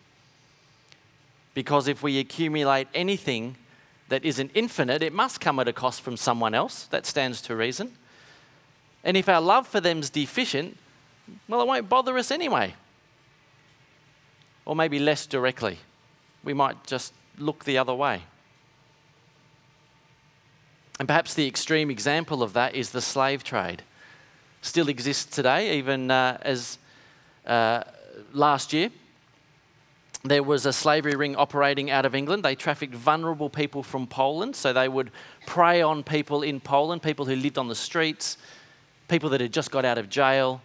Because 1.54 1.88
if 1.88 2.02
we 2.02 2.18
accumulate 2.18 2.88
anything 2.94 3.56
that 4.08 4.24
isn't 4.24 4.52
infinite, 4.54 5.02
it 5.02 5.12
must 5.12 5.40
come 5.40 5.58
at 5.58 5.66
a 5.68 5.72
cost 5.72 6.00
from 6.00 6.16
someone 6.16 6.54
else. 6.54 6.84
That 6.84 7.06
stands 7.06 7.42
to 7.42 7.56
reason. 7.56 7.96
And 9.06 9.16
if 9.16 9.28
our 9.28 9.40
love 9.40 9.68
for 9.68 9.80
them's 9.80 10.10
deficient, 10.10 10.76
well, 11.48 11.62
it 11.62 11.66
won't 11.68 11.88
bother 11.88 12.18
us 12.18 12.32
anyway. 12.32 12.74
Or 14.64 14.74
maybe 14.74 14.98
less 14.98 15.26
directly. 15.26 15.78
We 16.42 16.52
might 16.52 16.84
just 16.84 17.12
look 17.38 17.64
the 17.64 17.78
other 17.78 17.94
way. 17.94 18.22
And 20.98 21.06
perhaps 21.06 21.34
the 21.34 21.46
extreme 21.46 21.88
example 21.88 22.42
of 22.42 22.52
that 22.54 22.74
is 22.74 22.90
the 22.90 23.00
slave 23.00 23.44
trade. 23.44 23.82
Still 24.60 24.88
exists 24.88 25.24
today, 25.24 25.78
even 25.78 26.10
uh, 26.10 26.38
as 26.42 26.78
uh, 27.46 27.84
last 28.32 28.72
year. 28.72 28.90
There 30.24 30.42
was 30.42 30.66
a 30.66 30.72
slavery 30.72 31.14
ring 31.14 31.36
operating 31.36 31.92
out 31.92 32.06
of 32.06 32.16
England. 32.16 32.44
They 32.44 32.56
trafficked 32.56 32.94
vulnerable 32.94 33.50
people 33.50 33.84
from 33.84 34.08
Poland. 34.08 34.56
So 34.56 34.72
they 34.72 34.88
would 34.88 35.12
prey 35.46 35.80
on 35.80 36.02
people 36.02 36.42
in 36.42 36.58
Poland, 36.58 37.02
people 37.02 37.24
who 37.24 37.36
lived 37.36 37.56
on 37.56 37.68
the 37.68 37.76
streets, 37.76 38.36
people 39.08 39.30
that 39.30 39.40
had 39.40 39.52
just 39.52 39.70
got 39.70 39.84
out 39.84 39.98
of 39.98 40.08
jail, 40.08 40.60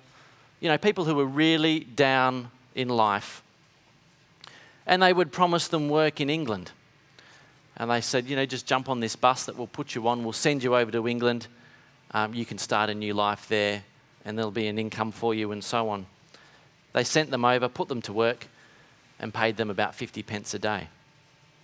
you 0.59 0.69
know, 0.69 0.77
people 0.77 1.05
who 1.05 1.15
were 1.15 1.25
really 1.25 1.81
down 1.81 2.49
in 2.75 2.89
life. 2.89 3.43
And 4.85 5.01
they 5.01 5.13
would 5.13 5.31
promise 5.31 5.67
them 5.67 5.89
work 5.89 6.19
in 6.19 6.29
England. 6.29 6.71
And 7.77 7.89
they 7.89 8.01
said, 8.01 8.27
you 8.27 8.35
know, 8.35 8.45
just 8.45 8.65
jump 8.65 8.89
on 8.89 8.99
this 8.99 9.15
bus 9.15 9.45
that 9.45 9.57
we'll 9.57 9.67
put 9.67 9.95
you 9.95 10.07
on, 10.07 10.23
we'll 10.23 10.33
send 10.33 10.63
you 10.63 10.75
over 10.75 10.91
to 10.91 11.07
England. 11.07 11.47
Um, 12.11 12.33
you 12.33 12.45
can 12.45 12.57
start 12.57 12.89
a 12.89 12.93
new 12.93 13.13
life 13.13 13.47
there, 13.47 13.83
and 14.25 14.37
there'll 14.37 14.51
be 14.51 14.67
an 14.67 14.77
income 14.77 15.11
for 15.11 15.33
you, 15.33 15.51
and 15.51 15.63
so 15.63 15.89
on. 15.89 16.05
They 16.93 17.03
sent 17.03 17.31
them 17.31 17.45
over, 17.45 17.69
put 17.69 17.87
them 17.87 18.01
to 18.03 18.13
work, 18.13 18.47
and 19.19 19.33
paid 19.33 19.55
them 19.55 19.69
about 19.69 19.95
50 19.95 20.21
pence 20.23 20.53
a 20.53 20.59
day. 20.59 20.89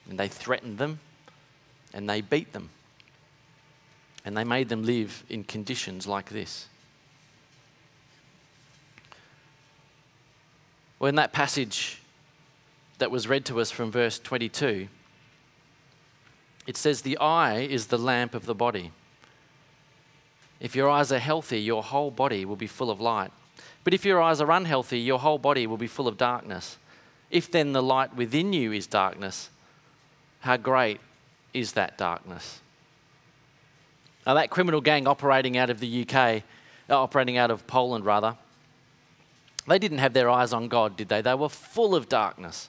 And 0.09 0.17
they 0.17 0.29
threatened 0.29 0.77
them, 0.77 0.99
and 1.93 2.09
they 2.09 2.21
beat 2.21 2.53
them. 2.53 2.69
And 4.27 4.35
they 4.35 4.43
made 4.43 4.67
them 4.67 4.83
live 4.83 5.23
in 5.29 5.45
conditions 5.45 6.05
like 6.05 6.27
this. 6.27 6.67
Well, 10.99 11.07
in 11.07 11.15
that 11.15 11.31
passage 11.31 12.01
that 12.97 13.09
was 13.09 13.29
read 13.29 13.45
to 13.45 13.61
us 13.61 13.71
from 13.71 13.89
verse 13.89 14.19
22, 14.19 14.89
it 16.65 16.75
says, 16.75 17.03
The 17.03 17.17
eye 17.19 17.59
is 17.59 17.87
the 17.87 17.97
lamp 17.97 18.35
of 18.35 18.45
the 18.45 18.53
body. 18.53 18.91
If 20.59 20.75
your 20.75 20.89
eyes 20.89 21.13
are 21.13 21.19
healthy, 21.19 21.61
your 21.61 21.81
whole 21.81 22.11
body 22.11 22.43
will 22.43 22.57
be 22.57 22.67
full 22.67 22.91
of 22.91 22.99
light. 22.99 23.31
But 23.85 23.93
if 23.93 24.03
your 24.03 24.21
eyes 24.21 24.41
are 24.41 24.51
unhealthy, 24.51 24.99
your 24.99 25.19
whole 25.19 25.37
body 25.37 25.65
will 25.65 25.77
be 25.77 25.87
full 25.87 26.09
of 26.09 26.17
darkness. 26.17 26.77
If 27.31 27.49
then 27.49 27.71
the 27.71 27.81
light 27.81 28.13
within 28.13 28.51
you 28.51 28.73
is 28.73 28.87
darkness, 28.87 29.49
how 30.41 30.57
great 30.57 30.99
is 31.53 31.71
that 31.71 31.97
darkness? 31.97 32.59
Now, 34.27 34.33
that 34.33 34.49
criminal 34.49 34.81
gang 34.81 35.07
operating 35.07 35.57
out 35.57 35.69
of 35.69 35.79
the 35.79 36.01
UK, 36.01 36.43
uh, 36.89 37.01
operating 37.01 37.37
out 37.37 37.49
of 37.49 37.65
Poland 37.65 38.05
rather, 38.05 38.35
they 39.67 39.79
didn't 39.79 39.99
have 39.99 40.11
their 40.11 40.29
eyes 40.29 40.51
on 40.51 40.67
God, 40.67 40.97
did 40.97 41.07
they? 41.07 41.21
They 41.21 41.33
were 41.33 41.47
full 41.47 41.95
of 41.95 42.09
darkness. 42.09 42.67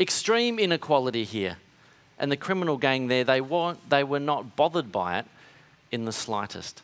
Extreme 0.00 0.58
inequality 0.58 1.22
here 1.22 1.58
and 2.18 2.30
the 2.30 2.36
criminal 2.36 2.76
gang 2.76 3.06
there, 3.06 3.22
they, 3.22 3.40
weren't, 3.40 3.88
they 3.88 4.02
were 4.02 4.18
not 4.18 4.56
bothered 4.56 4.90
by 4.90 5.20
it 5.20 5.26
in 5.92 6.06
the 6.06 6.12
slightest. 6.12 6.82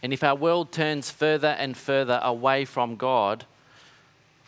And 0.00 0.12
if 0.12 0.22
our 0.22 0.36
world 0.36 0.70
turns 0.70 1.10
further 1.10 1.48
and 1.58 1.76
further 1.76 2.20
away 2.22 2.64
from 2.64 2.94
God, 2.94 3.44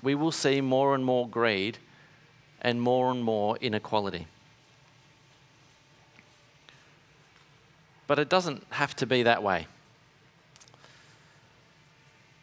we 0.01 0.15
will 0.15 0.31
see 0.31 0.61
more 0.61 0.95
and 0.95 1.05
more 1.05 1.29
greed 1.29 1.79
and 2.63 2.81
more 2.81 3.11
and 3.11 3.25
more 3.25 3.57
inequality. 3.61 4.29
But 8.09 8.19
it 8.19 8.29
doesn't 8.31 8.65
have 8.71 8.97
to 8.97 9.07
be 9.07 9.23
that 9.25 9.43
way. 9.43 9.67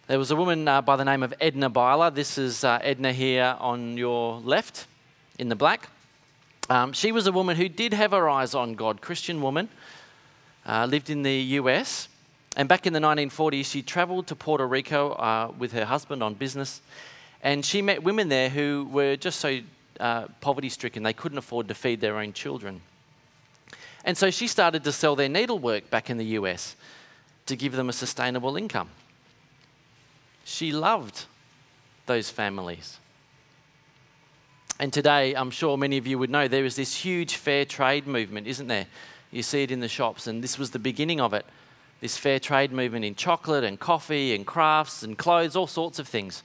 There 0.06 0.20
was 0.20 0.30
a 0.30 0.36
woman 0.36 0.68
uh, 0.68 0.84
by 0.84 0.96
the 0.96 1.04
name 1.04 1.24
of 1.24 1.34
Edna 1.42 1.70
Byler. 1.72 2.12
This 2.12 2.38
is 2.38 2.64
uh, 2.64 2.78
Edna 2.84 3.12
here 3.12 3.58
on 3.60 3.98
your 3.98 4.40
left 4.42 4.86
in 5.40 5.50
the 5.50 5.56
black. 5.56 5.90
Um, 6.70 6.94
she 6.94 7.12
was 7.12 7.26
a 7.26 7.32
woman 7.32 7.58
who 7.58 7.68
did 7.68 7.94
have 7.94 8.12
her 8.12 8.30
eyes 8.30 8.54
on 8.54 8.76
God, 8.76 9.02
Christian 9.02 9.42
woman, 9.42 9.68
uh, 10.68 10.86
lived 10.86 11.10
in 11.10 11.24
the 11.24 11.36
US. 11.60 12.10
And 12.56 12.70
back 12.70 12.86
in 12.86 12.94
the 12.94 13.00
1940s, 13.00 13.66
she 13.66 13.82
traveled 13.82 14.28
to 14.28 14.36
Puerto 14.36 14.68
Rico 14.68 15.14
uh, 15.14 15.52
with 15.58 15.72
her 15.72 15.86
husband 15.86 16.22
on 16.22 16.36
business. 16.36 16.80
And 17.42 17.66
she 17.66 17.82
met 17.82 18.04
women 18.04 18.30
there 18.30 18.50
who 18.50 18.88
were 18.92 19.16
just 19.16 19.40
so 19.40 19.62
uh, 20.00 20.28
poverty 20.42 20.70
stricken 20.70 21.02
they 21.02 21.14
couldn't 21.14 21.40
afford 21.40 21.68
to 21.70 21.74
feed 21.74 22.02
their 22.02 22.18
own 22.18 22.34
children. 22.34 22.82
And 24.06 24.16
so 24.16 24.30
she 24.30 24.48
started 24.48 24.84
to 24.84 24.92
sell 24.92 25.16
their 25.16 25.28
needlework 25.28 25.90
back 25.90 26.10
in 26.10 26.18
the 26.18 26.26
US 26.38 26.76
to 27.48 27.56
give 27.56 27.74
them 27.74 27.90
a 27.90 27.94
sustainable 27.94 28.56
income. 28.56 28.90
She 30.46 30.72
loved 30.72 31.26
those 32.06 32.30
families. 32.30 33.00
And 34.80 34.94
today, 34.94 35.34
I'm 35.34 35.50
sure 35.52 35.78
many 35.78 35.98
of 35.98 36.06
you 36.06 36.20
would 36.20 36.30
know, 36.30 36.48
there 36.48 36.66
is 36.66 36.76
this 36.76 36.96
huge 36.96 37.36
fair 37.36 37.66
trade 37.66 38.06
movement, 38.06 38.46
isn't 38.46 38.68
there? 38.68 38.86
You 39.32 39.42
see 39.42 39.64
it 39.64 39.72
in 39.72 39.80
the 39.80 39.88
shops, 39.88 40.28
and 40.28 40.44
this 40.44 40.60
was 40.60 40.70
the 40.70 40.80
beginning 40.80 41.20
of 41.20 41.34
it. 41.34 41.46
This 42.02 42.18
fair 42.18 42.40
trade 42.40 42.72
movement 42.72 43.06
in 43.06 43.16
chocolate 43.16 43.64
and 43.64 43.80
coffee 43.80 44.36
and 44.36 44.46
crafts 44.46 45.02
and 45.02 45.18
clothes, 45.18 45.56
all 45.56 45.66
sorts 45.66 45.98
of 45.98 46.08
things. 46.08 46.44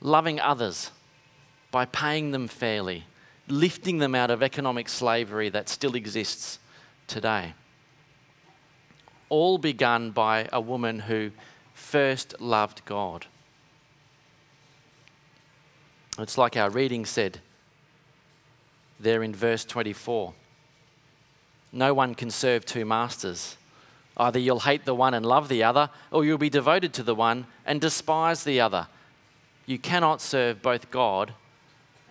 Loving 0.00 0.40
others 0.40 0.90
by 1.70 1.84
paying 1.84 2.30
them 2.30 2.48
fairly, 2.48 3.04
lifting 3.50 3.98
them 3.98 4.14
out 4.14 4.30
of 4.30 4.42
economic 4.42 4.88
slavery 4.88 5.48
that 5.48 5.68
still 5.68 5.94
exists 5.94 6.58
today. 7.06 7.54
All 9.28 9.58
begun 9.58 10.10
by 10.10 10.48
a 10.52 10.60
woman 10.60 11.00
who 11.00 11.30
first 11.74 12.40
loved 12.40 12.84
God. 12.84 13.26
It's 16.18 16.36
like 16.36 16.56
our 16.56 16.70
reading 16.70 17.06
said 17.06 17.40
there 18.98 19.22
in 19.22 19.34
verse 19.34 19.64
24 19.64 20.34
No 21.72 21.94
one 21.94 22.14
can 22.14 22.30
serve 22.30 22.66
two 22.66 22.84
masters. 22.84 23.56
Either 24.16 24.38
you'll 24.38 24.60
hate 24.60 24.84
the 24.84 24.94
one 24.94 25.14
and 25.14 25.24
love 25.24 25.48
the 25.48 25.62
other, 25.62 25.88
or 26.10 26.24
you'll 26.24 26.36
be 26.36 26.50
devoted 26.50 26.92
to 26.92 27.02
the 27.02 27.14
one 27.14 27.46
and 27.64 27.80
despise 27.80 28.44
the 28.44 28.60
other. 28.60 28.86
You 29.64 29.78
cannot 29.78 30.20
serve 30.20 30.60
both 30.60 30.90
God 30.90 31.32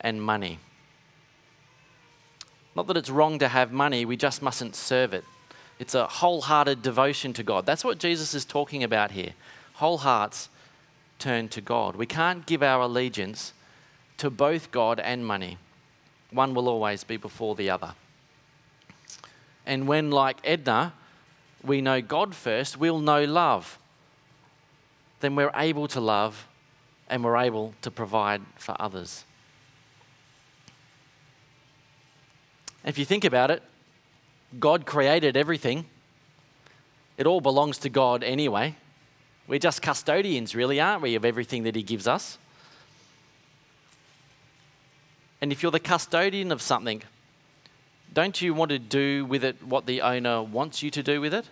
and 0.01 0.23
money. 0.23 0.59
Not 2.75 2.87
that 2.87 2.97
it's 2.97 3.09
wrong 3.09 3.39
to 3.39 3.47
have 3.47 3.71
money, 3.71 4.05
we 4.05 4.15
just 4.15 4.41
mustn't 4.41 4.75
serve 4.75 5.13
it. 5.13 5.25
It's 5.79 5.95
a 5.95 6.07
wholehearted 6.07 6.81
devotion 6.81 7.33
to 7.33 7.43
God. 7.43 7.65
That's 7.65 7.83
what 7.83 7.99
Jesus 7.99 8.33
is 8.33 8.45
talking 8.45 8.83
about 8.83 9.11
here 9.11 9.33
whole 9.79 9.99
hearts 9.99 10.49
turn 11.19 11.47
to 11.47 11.61
God. 11.61 11.95
We 11.95 12.05
can't 12.05 12.45
give 12.45 12.61
our 12.61 12.81
allegiance 12.81 13.53
to 14.17 14.29
both 14.29 14.71
God 14.71 14.99
and 14.99 15.25
money. 15.25 15.57
One 16.31 16.53
will 16.53 16.67
always 16.67 17.05
be 17.05 17.15
before 17.15 17.55
the 17.55 17.69
other. 17.69 17.93
And 19.65 19.87
when, 19.87 20.11
like 20.11 20.37
Edna, 20.43 20.93
we 21.63 21.79
know 21.79 22.01
God 22.01 22.35
first, 22.35 22.77
we'll 22.77 22.99
know 22.99 23.23
love. 23.23 23.79
Then 25.21 25.35
we're 25.35 25.51
able 25.55 25.87
to 25.89 26.01
love 26.01 26.45
and 27.09 27.23
we're 27.23 27.37
able 27.37 27.73
to 27.81 27.89
provide 27.89 28.41
for 28.57 28.75
others. 28.79 29.23
If 32.85 32.97
you 32.97 33.05
think 33.05 33.25
about 33.25 33.51
it, 33.51 33.61
God 34.59 34.85
created 34.85 35.37
everything. 35.37 35.85
It 37.17 37.27
all 37.27 37.41
belongs 37.41 37.77
to 37.79 37.89
God 37.89 38.23
anyway. 38.23 38.75
We're 39.47 39.59
just 39.59 39.81
custodians, 39.81 40.55
really, 40.55 40.79
aren't 40.79 41.01
we, 41.01 41.15
of 41.15 41.25
everything 41.25 41.63
that 41.63 41.75
He 41.75 41.83
gives 41.83 42.07
us? 42.07 42.37
And 45.41 45.51
if 45.51 45.63
you're 45.63 45.71
the 45.71 45.79
custodian 45.79 46.51
of 46.51 46.61
something, 46.61 47.01
don't 48.13 48.41
you 48.41 48.53
want 48.53 48.69
to 48.69 48.79
do 48.79 49.25
with 49.25 49.43
it 49.43 49.63
what 49.63 49.85
the 49.85 50.01
owner 50.01 50.41
wants 50.41 50.81
you 50.81 50.89
to 50.91 51.03
do 51.03 51.21
with 51.21 51.33
it? 51.33 51.45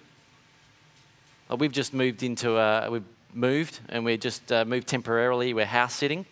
We've 1.56 1.72
just 1.72 1.94
moved 1.94 2.24
into 2.24 2.58
a, 2.58 2.90
we've 2.90 3.06
moved 3.34 3.80
and 3.90 4.04
we're 4.04 4.18
just 4.18 4.52
uh, 4.52 4.66
moved 4.66 4.88
temporarily. 4.88 5.54
We're 5.54 5.66
house 5.66 5.96
sitting. 5.96 6.26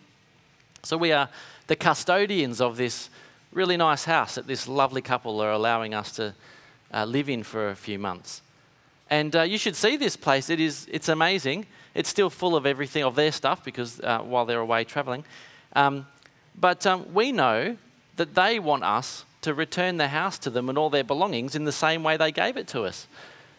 So 0.82 0.96
we 0.96 1.12
are 1.12 1.28
the 1.68 1.76
custodians 1.76 2.60
of 2.60 2.76
this 2.76 3.08
really 3.52 3.76
nice 3.76 4.04
house 4.04 4.34
that 4.34 4.46
this 4.46 4.68
lovely 4.68 5.02
couple 5.02 5.40
are 5.40 5.52
allowing 5.52 5.94
us 5.94 6.12
to 6.12 6.34
uh, 6.92 7.04
live 7.04 7.28
in 7.28 7.42
for 7.42 7.70
a 7.70 7.76
few 7.76 7.98
months. 7.98 8.42
And 9.08 9.34
uh, 9.36 9.42
you 9.42 9.58
should 9.58 9.76
see 9.76 9.96
this 9.96 10.16
place. 10.16 10.50
It 10.50 10.60
is, 10.60 10.86
it's 10.90 11.08
amazing. 11.08 11.66
It's 11.94 12.08
still 12.08 12.30
full 12.30 12.56
of 12.56 12.66
everything, 12.66 13.04
of 13.04 13.14
their 13.14 13.32
stuff, 13.32 13.64
because 13.64 14.00
uh, 14.00 14.18
while 14.20 14.44
they're 14.44 14.60
away 14.60 14.84
traveling. 14.84 15.24
Um, 15.74 16.06
but 16.58 16.86
um, 16.86 17.12
we 17.14 17.32
know 17.32 17.76
that 18.16 18.34
they 18.34 18.58
want 18.58 18.84
us 18.84 19.24
to 19.42 19.54
return 19.54 19.96
the 19.96 20.08
house 20.08 20.38
to 20.38 20.50
them 20.50 20.68
and 20.68 20.76
all 20.76 20.90
their 20.90 21.04
belongings 21.04 21.54
in 21.54 21.64
the 21.64 21.72
same 21.72 22.02
way 22.02 22.16
they 22.16 22.32
gave 22.32 22.56
it 22.56 22.66
to 22.68 22.82
us. 22.82 23.06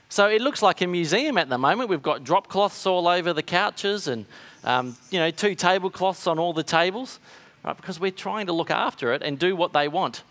So 0.10 0.28
it 0.28 0.41
looks 0.41 0.62
like 0.62 0.82
a 0.82 0.88
museum 0.88 1.38
at 1.38 1.50
the 1.50 1.58
moment. 1.58 1.89
We've 1.89 2.02
got 2.02 2.23
drop 2.23 2.47
cloths 2.47 2.86
all 2.86 3.08
over 3.08 3.34
the 3.34 3.43
couches 3.43 4.08
and, 4.08 4.26
um, 4.63 4.97
you 5.12 5.19
know, 5.19 5.32
two 5.32 5.54
tablecloths 5.54 6.28
on 6.28 6.39
all 6.39 6.54
the 6.54 6.63
tables, 6.63 7.19
right? 7.67 7.75
Because 7.75 7.99
we're 7.99 8.12
trying 8.12 8.45
to 8.47 8.53
look 8.53 8.71
after 8.71 9.13
it 9.13 9.21
and 9.21 9.38
do 9.38 9.56
what 9.56 9.73
they 9.73 9.88
want 9.88 10.23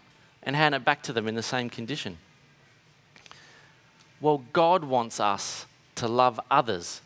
and 0.42 0.56
hand 0.56 0.74
it 0.74 0.84
back 0.84 1.02
to 1.02 1.12
them 1.12 1.28
in 1.28 1.34
the 1.34 1.42
same 1.42 1.68
condition. 1.68 2.16
Well, 4.20 4.42
God 4.52 4.84
wants 4.84 5.20
us 5.20 5.66
to 5.96 6.08
love 6.08 6.40
others 6.50 7.02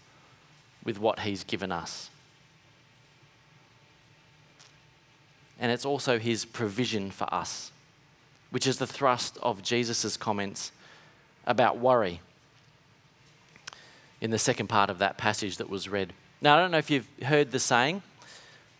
with 0.85 0.99
what 1.01 1.21
He's 1.21 1.43
given 1.43 1.73
us. 1.73 2.11
And 5.59 5.73
it's 5.73 5.85
also 5.85 6.19
His 6.19 6.45
provision 6.45 7.11
for 7.11 7.33
us, 7.35 7.73
which 8.51 8.67
is 8.67 8.79
the 8.79 8.87
thrust 8.87 9.37
of 9.43 9.63
Jesus' 9.63 10.17
comments 10.17 10.71
about 11.45 11.79
worry 11.79 12.21
in 14.21 14.31
the 14.31 14.39
second 14.39 14.69
part 14.69 14.91
of 14.91 14.99
that 14.99 15.19
passage 15.19 15.57
that 15.57 15.69
was 15.69 15.89
read. 15.89 16.13
Now, 16.41 16.57
I 16.57 16.61
don't 16.61 16.71
know 16.71 16.79
if 16.79 16.91
you've 16.91 17.09
heard 17.25 17.51
the 17.51 17.59
saying 17.59 18.03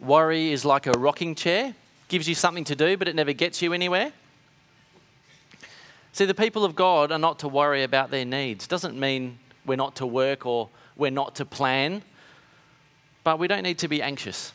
worry 0.01 0.53
is 0.53 0.65
like 0.65 0.87
a 0.87 0.93
rocking 0.93 1.35
chair, 1.35 1.75
gives 2.09 2.29
you 2.29 2.35
something 2.35 2.65
to 2.65 2.75
do, 2.75 2.97
but 2.97 3.09
it 3.09 3.15
never 3.15 3.33
gets 3.33 3.63
you 3.63 3.73
anywhere. 3.73 4.13
See, 6.13 6.25
the 6.25 6.35
people 6.35 6.65
of 6.65 6.75
God 6.75 7.13
are 7.13 7.19
not 7.19 7.39
to 7.41 7.49
worry 7.49 7.83
about 7.83 8.11
their 8.11 8.25
needs. 8.25 8.67
Doesn't 8.67 8.99
mean 8.99 9.39
we're 9.65 9.77
not 9.77 9.97
to 9.97 10.07
work 10.07 10.45
or 10.45 10.69
we're 10.97 11.11
not 11.11 11.37
to 11.37 11.45
plan, 11.45 12.03
but 13.23 13.39
we 13.39 13.47
don't 13.47 13.63
need 13.63 13.79
to 13.79 13.89
be 13.89 14.03
anxious. 14.03 14.53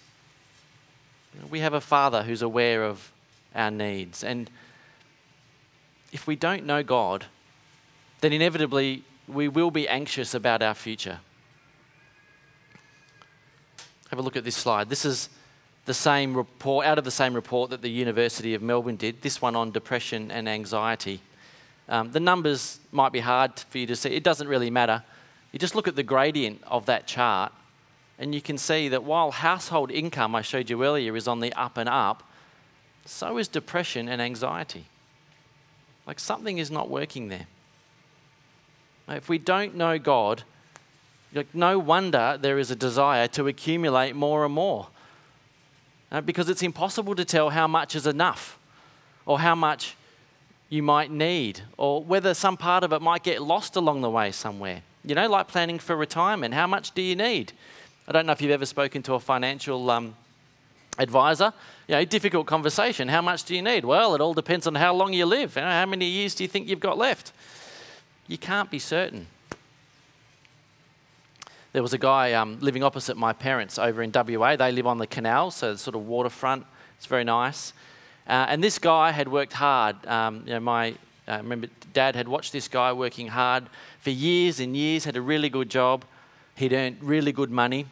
We 1.49 1.59
have 1.59 1.73
a 1.73 1.81
Father 1.81 2.23
who's 2.23 2.41
aware 2.41 2.83
of 2.83 3.11
our 3.53 3.71
needs. 3.71 4.23
And 4.23 4.49
if 6.11 6.27
we 6.27 6.35
don't 6.35 6.65
know 6.65 6.83
God, 6.83 7.25
then 8.21 8.33
inevitably 8.33 9.03
we 9.27 9.47
will 9.47 9.71
be 9.71 9.87
anxious 9.87 10.33
about 10.33 10.61
our 10.61 10.73
future. 10.73 11.19
Have 14.09 14.19
a 14.19 14.21
look 14.21 14.35
at 14.35 14.43
this 14.43 14.55
slide. 14.55 14.89
This 14.89 15.05
is 15.05 15.29
the 15.85 15.93
same 15.93 16.35
report, 16.35 16.85
out 16.85 16.97
of 16.97 17.03
the 17.03 17.11
same 17.11 17.33
report 17.33 17.69
that 17.69 17.81
the 17.81 17.89
University 17.89 18.53
of 18.53 18.61
Melbourne 18.61 18.95
did, 18.95 19.21
this 19.21 19.41
one 19.41 19.55
on 19.55 19.71
depression 19.71 20.31
and 20.31 20.49
anxiety. 20.49 21.21
Um, 21.87 22.11
the 22.11 22.19
numbers 22.19 22.79
might 22.91 23.11
be 23.11 23.19
hard 23.19 23.59
for 23.59 23.77
you 23.77 23.85
to 23.87 23.95
see. 23.95 24.09
It 24.09 24.23
doesn't 24.23 24.47
really 24.47 24.71
matter. 24.71 25.03
You 25.51 25.59
just 25.59 25.75
look 25.75 25.87
at 25.87 25.95
the 25.95 26.03
gradient 26.03 26.61
of 26.65 26.87
that 26.87 27.07
chart, 27.07 27.51
and 28.17 28.33
you 28.33 28.41
can 28.41 28.57
see 28.57 28.89
that 28.89 29.03
while 29.03 29.31
household 29.31 29.91
income, 29.91 30.35
I 30.35 30.41
showed 30.41 30.69
you 30.69 30.83
earlier, 30.83 31.15
is 31.15 31.27
on 31.27 31.39
the 31.39 31.53
up 31.53 31.77
and 31.77 31.87
up, 31.87 32.23
so 33.05 33.37
is 33.37 33.47
depression 33.47 34.09
and 34.09 34.21
anxiety. 34.21 34.85
Like 36.07 36.19
something 36.19 36.57
is 36.57 36.71
not 36.71 36.89
working 36.89 37.27
there. 37.27 37.47
If 39.07 39.29
we 39.29 39.37
don't 39.37 39.75
know 39.75 39.99
God, 39.99 40.43
like 41.35 41.53
no 41.53 41.77
wonder 41.77 42.37
there 42.41 42.57
is 42.57 42.71
a 42.71 42.75
desire 42.75 43.27
to 43.27 43.47
accumulate 43.47 44.15
more 44.15 44.45
and 44.45 44.53
more. 44.53 44.87
Uh, 46.11 46.21
because 46.21 46.49
it's 46.49 46.63
impossible 46.63 47.13
to 47.13 47.25
tell 47.25 47.49
how 47.49 47.67
much 47.67 47.95
is 47.95 48.07
enough 48.07 48.57
or 49.25 49.39
how 49.39 49.53
much 49.53 49.95
you 50.69 50.81
might 50.81 51.11
need, 51.11 51.61
or 51.77 52.03
whether 52.03 52.33
some 52.33 52.57
part 52.57 52.83
of 52.83 52.91
it 52.91 53.01
might 53.01 53.23
get 53.23 53.41
lost 53.41 53.75
along 53.75 54.01
the 54.01 54.09
way 54.09 54.31
somewhere. 54.31 54.81
You 55.03 55.13
know, 55.13 55.29
like 55.29 55.47
planning 55.47 55.77
for 55.77 55.95
retirement. 55.95 56.53
How 56.53 56.67
much 56.67 56.91
do 56.93 57.01
you 57.01 57.15
need? 57.15 57.53
I 58.07 58.11
don't 58.11 58.25
know 58.25 58.31
if 58.31 58.41
you've 58.41 58.51
ever 58.51 58.65
spoken 58.65 59.03
to 59.03 59.13
a 59.13 59.19
financial 59.19 59.89
um, 59.91 60.15
advisor. 60.97 61.53
You 61.87 61.95
know, 61.95 62.05
difficult 62.05 62.47
conversation. 62.47 63.07
How 63.07 63.21
much 63.21 63.43
do 63.43 63.55
you 63.55 63.61
need? 63.61 63.85
Well, 63.85 64.15
it 64.15 64.21
all 64.21 64.33
depends 64.33 64.65
on 64.65 64.75
how 64.75 64.93
long 64.93 65.13
you 65.13 65.25
live. 65.25 65.55
You 65.55 65.61
know, 65.61 65.69
how 65.69 65.85
many 65.85 66.05
years 66.05 66.33
do 66.33 66.43
you 66.43 66.47
think 66.47 66.67
you've 66.67 66.79
got 66.79 66.97
left? 66.97 67.31
You 68.27 68.37
can't 68.37 68.71
be 68.71 68.79
certain. 68.79 69.27
There 71.75 71.83
was 71.83 71.91
a 71.91 71.97
guy 71.97 72.31
um, 72.31 72.57
living 72.61 72.83
opposite 72.83 73.17
my 73.17 73.33
parents 73.33 73.77
over 73.77 74.01
in 74.01 74.09
WA. 74.15 74.55
They 74.55 74.71
live 74.71 74.87
on 74.87 74.97
the 74.97 75.07
canal, 75.07 75.51
so 75.51 75.73
it's 75.73 75.81
sort 75.81 75.97
of 75.97 76.07
waterfront. 76.07 76.65
It's 76.95 77.05
very 77.05 77.25
nice. 77.25 77.73
Uh, 78.25 78.45
and 78.47 78.63
this 78.63 78.79
guy 78.79 79.11
had 79.11 79.27
worked 79.27 79.51
hard. 79.51 79.97
Um, 80.07 80.43
you 80.45 80.53
know, 80.53 80.61
my 80.61 80.91
uh, 81.27 81.35
remember 81.35 81.67
dad 81.91 82.15
had 82.15 82.29
watched 82.29 82.53
this 82.53 82.69
guy 82.69 82.93
working 82.93 83.27
hard 83.27 83.65
for 83.99 84.09
years 84.11 84.61
and 84.61 84.73
years, 84.73 85.03
had 85.03 85.17
a 85.17 85.21
really 85.21 85.49
good 85.49 85.69
job. 85.69 86.05
He'd 86.55 86.71
earned 86.71 86.95
really 87.01 87.33
good 87.33 87.51
money. 87.51 87.87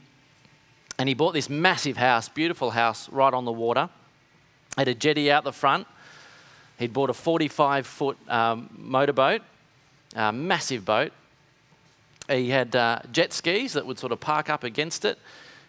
And 0.98 1.10
he 1.10 1.14
bought 1.14 1.34
this 1.34 1.50
massive 1.50 1.98
house, 1.98 2.30
beautiful 2.30 2.72
house, 2.72 3.10
right 3.10 3.34
on 3.34 3.44
the 3.44 3.52
water. 3.52 3.90
Had 4.78 4.88
a 4.88 4.96
jetty 4.96 5.30
out 5.30 5.44
the 5.44 5.52
front. 5.52 5.88
He'd 6.80 6.94
bought 6.94 7.10
a 7.10 7.14
45 7.14 7.86
foot 7.86 8.18
um, 8.30 8.70
motorboat, 8.78 9.42
a 10.16 10.32
massive 10.32 10.86
boat. 10.86 11.12
He 12.30 12.50
had 12.50 12.76
uh, 12.76 13.00
jet 13.12 13.34
skis 13.34 13.74
that 13.74 13.86
would 13.86 14.00
sort 14.00 14.12
of 14.12 14.20
park 14.20 14.50
up 14.50 14.64
against 14.64 15.04
it. 15.06 15.20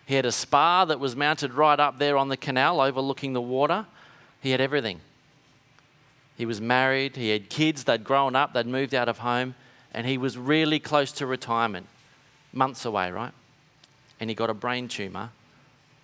He 0.07 0.15
had 0.15 0.27
a 0.27 0.33
spa 0.33 0.85
that 0.85 1.01
was 1.01 1.17
mounted 1.17 1.55
right 1.55 1.81
up 1.81 1.99
there 1.99 2.17
on 2.17 2.29
the 2.29 2.37
canal 2.37 2.81
overlooking 2.81 3.33
the 3.33 3.41
water. 3.41 3.87
He 4.41 4.51
had 4.51 4.61
everything. 4.61 5.01
He 6.37 6.47
was 6.47 6.61
married, 6.61 7.17
he 7.17 7.31
had 7.31 7.49
kids, 7.49 7.85
they'd 7.85 8.05
grown 8.05 8.35
up, 8.35 8.55
they'd 8.55 8.67
moved 8.67 8.93
out 8.93 9.09
of 9.09 9.19
home, 9.19 9.55
and 9.93 10.07
he 10.07 10.19
was 10.19 10.37
really 10.37 10.81
close 10.81 11.13
to 11.13 11.27
retirement, 11.27 11.87
months 12.53 12.85
away, 12.85 13.11
right? 13.13 13.33
And 14.19 14.29
he 14.29 14.35
got 14.35 14.51
a 14.51 14.55
brain 14.55 14.89
tumor 14.89 15.31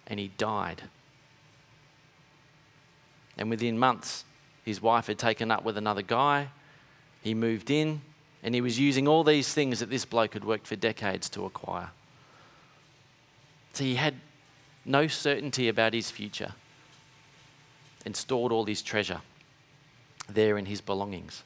and 0.07 0.21
he 0.21 0.29
died. 0.39 0.83
And 3.37 3.51
within 3.51 3.79
months, 3.79 4.25
his 4.65 4.81
wife 4.81 5.07
had 5.07 5.19
taken 5.19 5.51
up 5.51 5.65
with 5.65 5.77
another 5.77 6.03
guy. 6.03 6.49
He 7.23 7.35
moved 7.35 7.71
in 7.71 8.03
and 8.43 8.55
he 8.55 8.61
was 8.61 8.79
using 8.79 9.07
all 9.07 9.25
these 9.25 9.53
things 9.53 9.81
that 9.81 9.91
this 9.91 10.05
bloke 10.05 10.35
had 10.35 10.45
worked 10.45 10.67
for 10.67 10.77
decades 10.77 11.29
to 11.31 11.45
acquire. 11.45 11.91
So 13.73 13.85
he 13.85 13.97
had 13.97 14.15
no 14.85 15.07
certainty 15.07 15.69
about 15.69 15.95
his 15.95 16.11
future 16.11 16.55
and 18.05 18.17
stored 18.17 18.53
all 18.53 18.65
his 18.65 18.83
treasure 18.83 19.21
there 20.29 20.57
in 20.57 20.67
his 20.67 20.81
belongings. 20.81 21.43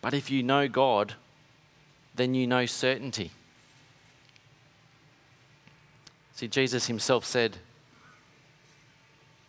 But 0.00 0.14
if 0.14 0.30
you 0.30 0.42
know 0.42 0.68
God, 0.68 1.14
then 2.14 2.34
you 2.34 2.46
know 2.46 2.66
certainty. 2.66 3.30
See, 6.34 6.48
Jesus 6.48 6.86
himself 6.86 7.24
said 7.24 7.56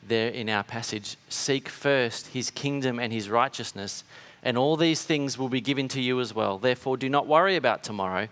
there 0.07 0.29
in 0.29 0.49
our 0.49 0.63
passage 0.63 1.17
seek 1.27 1.67
first 1.67 2.27
his 2.27 2.49
kingdom 2.49 2.97
and 2.97 3.11
his 3.11 3.29
righteousness, 3.29 4.03
and 4.43 4.57
all 4.57 4.77
these 4.77 5.03
things 5.03 5.37
will 5.37 5.49
be 5.49 5.61
given 5.61 5.87
to 5.89 6.01
you 6.01 6.19
as 6.19 6.33
well. 6.33 6.57
Therefore, 6.57 6.97
do 6.97 7.09
not 7.09 7.27
worry 7.27 7.55
about 7.55 7.83
tomorrow, 7.83 8.27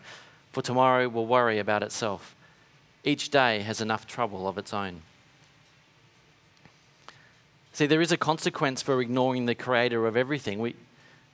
for 0.51 0.61
tomorrow 0.61 1.07
will 1.09 1.25
worry 1.25 1.59
about 1.59 1.83
itself. 1.83 2.35
Each 3.03 3.29
day 3.29 3.61
has 3.61 3.81
enough 3.81 4.07
trouble 4.07 4.47
of 4.47 4.57
its 4.57 4.73
own. 4.73 5.01
See, 7.73 7.85
there 7.87 8.01
is 8.01 8.11
a 8.11 8.17
consequence 8.17 8.81
for 8.81 9.01
ignoring 9.01 9.45
the 9.45 9.55
creator 9.55 10.07
of 10.07 10.15
everything. 10.15 10.59
We, 10.59 10.75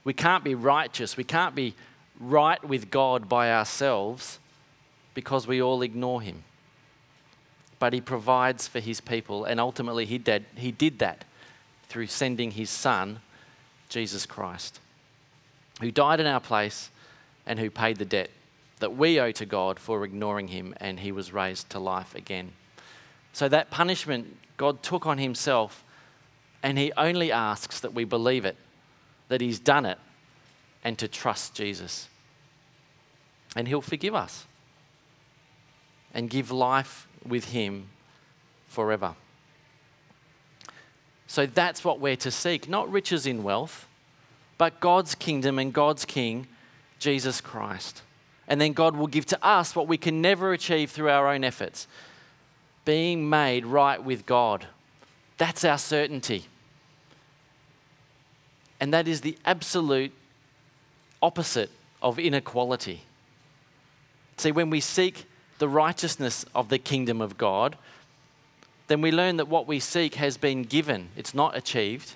we 0.02 0.12
can't 0.12 0.42
be 0.42 0.54
righteous, 0.54 1.16
we 1.16 1.24
can't 1.24 1.54
be 1.54 1.74
right 2.18 2.62
with 2.64 2.90
God 2.90 3.28
by 3.28 3.52
ourselves 3.52 4.38
because 5.14 5.46
we 5.46 5.62
all 5.62 5.82
ignore 5.82 6.20
him. 6.20 6.42
But 7.78 7.92
he 7.92 8.00
provides 8.00 8.68
for 8.68 8.80
his 8.80 9.00
people, 9.00 9.44
and 9.44 9.60
ultimately 9.60 10.04
he 10.04 10.18
did, 10.18 10.44
he 10.56 10.72
did 10.72 10.98
that 10.98 11.24
through 11.88 12.06
sending 12.06 12.52
his 12.52 12.70
son, 12.70 13.20
Jesus 13.92 14.26
Christ, 14.26 14.80
who 15.80 15.90
died 15.90 16.20
in 16.20 16.26
our 16.26 16.40
place 16.40 16.90
and 17.46 17.58
who 17.58 17.70
paid 17.70 17.96
the 17.98 18.04
debt 18.04 18.30
that 18.78 18.96
we 18.96 19.20
owe 19.20 19.32
to 19.32 19.46
God 19.46 19.78
for 19.78 20.04
ignoring 20.04 20.48
him, 20.48 20.74
and 20.78 20.98
he 20.98 21.12
was 21.12 21.32
raised 21.32 21.70
to 21.70 21.78
life 21.78 22.14
again. 22.14 22.52
So 23.32 23.48
that 23.48 23.70
punishment 23.70 24.36
God 24.56 24.82
took 24.82 25.06
on 25.06 25.18
himself 25.18 25.84
and 26.62 26.78
He 26.78 26.92
only 26.96 27.32
asks 27.32 27.80
that 27.80 27.92
we 27.92 28.04
believe 28.04 28.44
it, 28.44 28.56
that 29.28 29.40
He's 29.40 29.58
done 29.58 29.84
it, 29.84 29.98
and 30.84 30.96
to 30.98 31.08
trust 31.08 31.54
Jesus. 31.54 32.08
And 33.56 33.66
He'll 33.66 33.82
forgive 33.82 34.14
us 34.14 34.46
and 36.14 36.30
give 36.30 36.50
life 36.50 37.08
with 37.26 37.46
Him 37.46 37.88
forever. 38.68 39.14
So 41.32 41.46
that's 41.46 41.82
what 41.82 41.98
we're 41.98 42.16
to 42.16 42.30
seek 42.30 42.68
not 42.68 42.92
riches 42.92 43.26
in 43.26 43.42
wealth, 43.42 43.88
but 44.58 44.80
God's 44.80 45.14
kingdom 45.14 45.58
and 45.58 45.72
God's 45.72 46.04
King, 46.04 46.46
Jesus 46.98 47.40
Christ. 47.40 48.02
And 48.46 48.60
then 48.60 48.74
God 48.74 48.96
will 48.96 49.06
give 49.06 49.24
to 49.26 49.42
us 49.42 49.74
what 49.74 49.88
we 49.88 49.96
can 49.96 50.20
never 50.20 50.52
achieve 50.52 50.90
through 50.90 51.08
our 51.08 51.28
own 51.28 51.42
efforts 51.42 51.86
being 52.84 53.30
made 53.30 53.64
right 53.64 54.04
with 54.04 54.26
God. 54.26 54.66
That's 55.38 55.64
our 55.64 55.78
certainty. 55.78 56.44
And 58.78 58.92
that 58.92 59.08
is 59.08 59.22
the 59.22 59.38
absolute 59.46 60.12
opposite 61.22 61.70
of 62.02 62.18
inequality. 62.18 63.04
See, 64.36 64.52
when 64.52 64.68
we 64.68 64.80
seek 64.80 65.24
the 65.58 65.68
righteousness 65.70 66.44
of 66.54 66.68
the 66.68 66.78
kingdom 66.78 67.22
of 67.22 67.38
God, 67.38 67.78
then 68.88 69.00
we 69.00 69.12
learn 69.12 69.36
that 69.36 69.48
what 69.48 69.66
we 69.66 69.80
seek 69.80 70.16
has 70.16 70.36
been 70.36 70.62
given. 70.62 71.08
It's 71.16 71.34
not 71.34 71.56
achieved, 71.56 72.14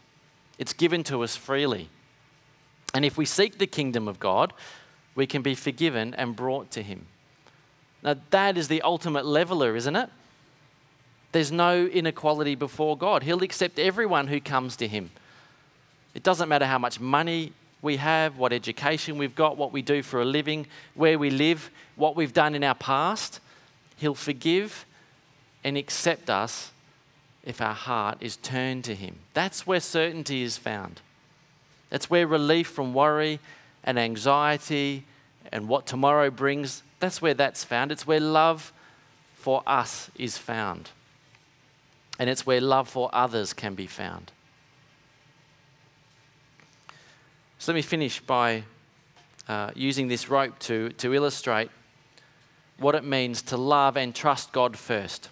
it's 0.59 0.73
given 0.73 1.05
to 1.05 1.23
us 1.23 1.37
freely. 1.37 1.89
And 2.95 3.05
if 3.05 3.19
we 3.19 3.27
seek 3.27 3.59
the 3.59 3.67
kingdom 3.67 4.09
of 4.09 4.19
God, 4.19 4.53
we 5.15 5.27
can 5.27 5.43
be 5.43 5.55
forgiven 5.55 6.15
and 6.15 6.35
brought 6.35 6.71
to 6.73 6.83
Him. 6.83 7.07
Now, 8.03 8.17
that 8.31 8.57
is 8.57 8.69
the 8.69 8.83
ultimate 8.83 9.27
leveler, 9.27 9.77
isn't 9.77 9.97
it? 9.97 10.09
There's 11.33 11.53
no 11.53 11.85
inequality 11.85 12.55
before 12.55 12.97
God. 12.97 13.23
He'll 13.23 13.43
accept 13.43 13.79
everyone 13.79 14.29
who 14.29 14.41
comes 14.41 14.77
to 14.77 14.89
Him. 14.89 15.11
It 16.15 16.23
doesn't 16.23 16.49
matter 16.49 16.67
how 16.67 16.79
much 16.79 17.01
money 17.01 17.53
we 17.83 17.97
have, 17.97 18.39
what 18.39 18.53
education 18.53 19.19
we've 19.19 19.35
got, 19.35 19.57
what 19.57 19.73
we 19.73 19.83
do 19.83 20.03
for 20.03 20.23
a 20.23 20.25
living, 20.25 20.67
where 20.95 21.19
we 21.19 21.31
live, 21.31 21.71
what 21.97 22.17
we've 22.17 22.33
done 22.33 22.55
in 22.55 22.65
our 22.65 22.75
past. 22.75 23.41
He'll 23.97 24.15
forgive 24.15 24.87
and 25.67 25.77
accept 25.77 26.31
us 26.31 26.71
if 27.43 27.61
our 27.61 27.75
heart 27.75 28.19
is 28.21 28.37
turned 28.37 28.85
to 28.85 28.95
Him. 28.95 29.17
That's 29.35 29.67
where 29.67 29.81
certainty 29.81 30.43
is 30.45 30.57
found. 30.57 31.01
That's 31.91 32.09
where 32.09 32.25
relief 32.25 32.69
from 32.69 32.95
worry 32.95 33.41
and 33.83 33.99
anxiety 33.99 35.03
and 35.51 35.67
what 35.67 35.85
tomorrow 35.85 36.31
brings, 36.31 36.85
that's 37.01 37.21
where 37.21 37.35
that's 37.35 37.65
found. 37.65 37.91
It's 37.91 38.07
where 38.07 38.21
love 38.21 38.73
for 39.35 39.65
us 39.67 40.09
is 40.17 40.39
found. 40.39 40.91
And 42.21 42.31
it's 42.31 42.47
where 42.47 42.61
love 42.61 42.89
for 42.89 43.11
others 43.13 43.53
can 43.53 43.75
be 43.75 43.89
found. 43.89 44.31
So 47.59 47.73
let 47.73 47.75
me 47.77 47.83
finish 47.83 48.21
by 48.21 48.63
uh, 49.49 49.73
using 49.75 50.07
this 50.07 50.29
rope 50.29 50.61
to, 50.61 50.91
to 50.91 51.13
illustrate 51.13 51.71
what 52.79 52.95
it 52.95 53.03
means 53.03 53.43
to 53.43 53.57
love 53.57 53.97
and 53.97 54.15
trust 54.15 54.53
God 54.53 54.77
first. 54.77 55.29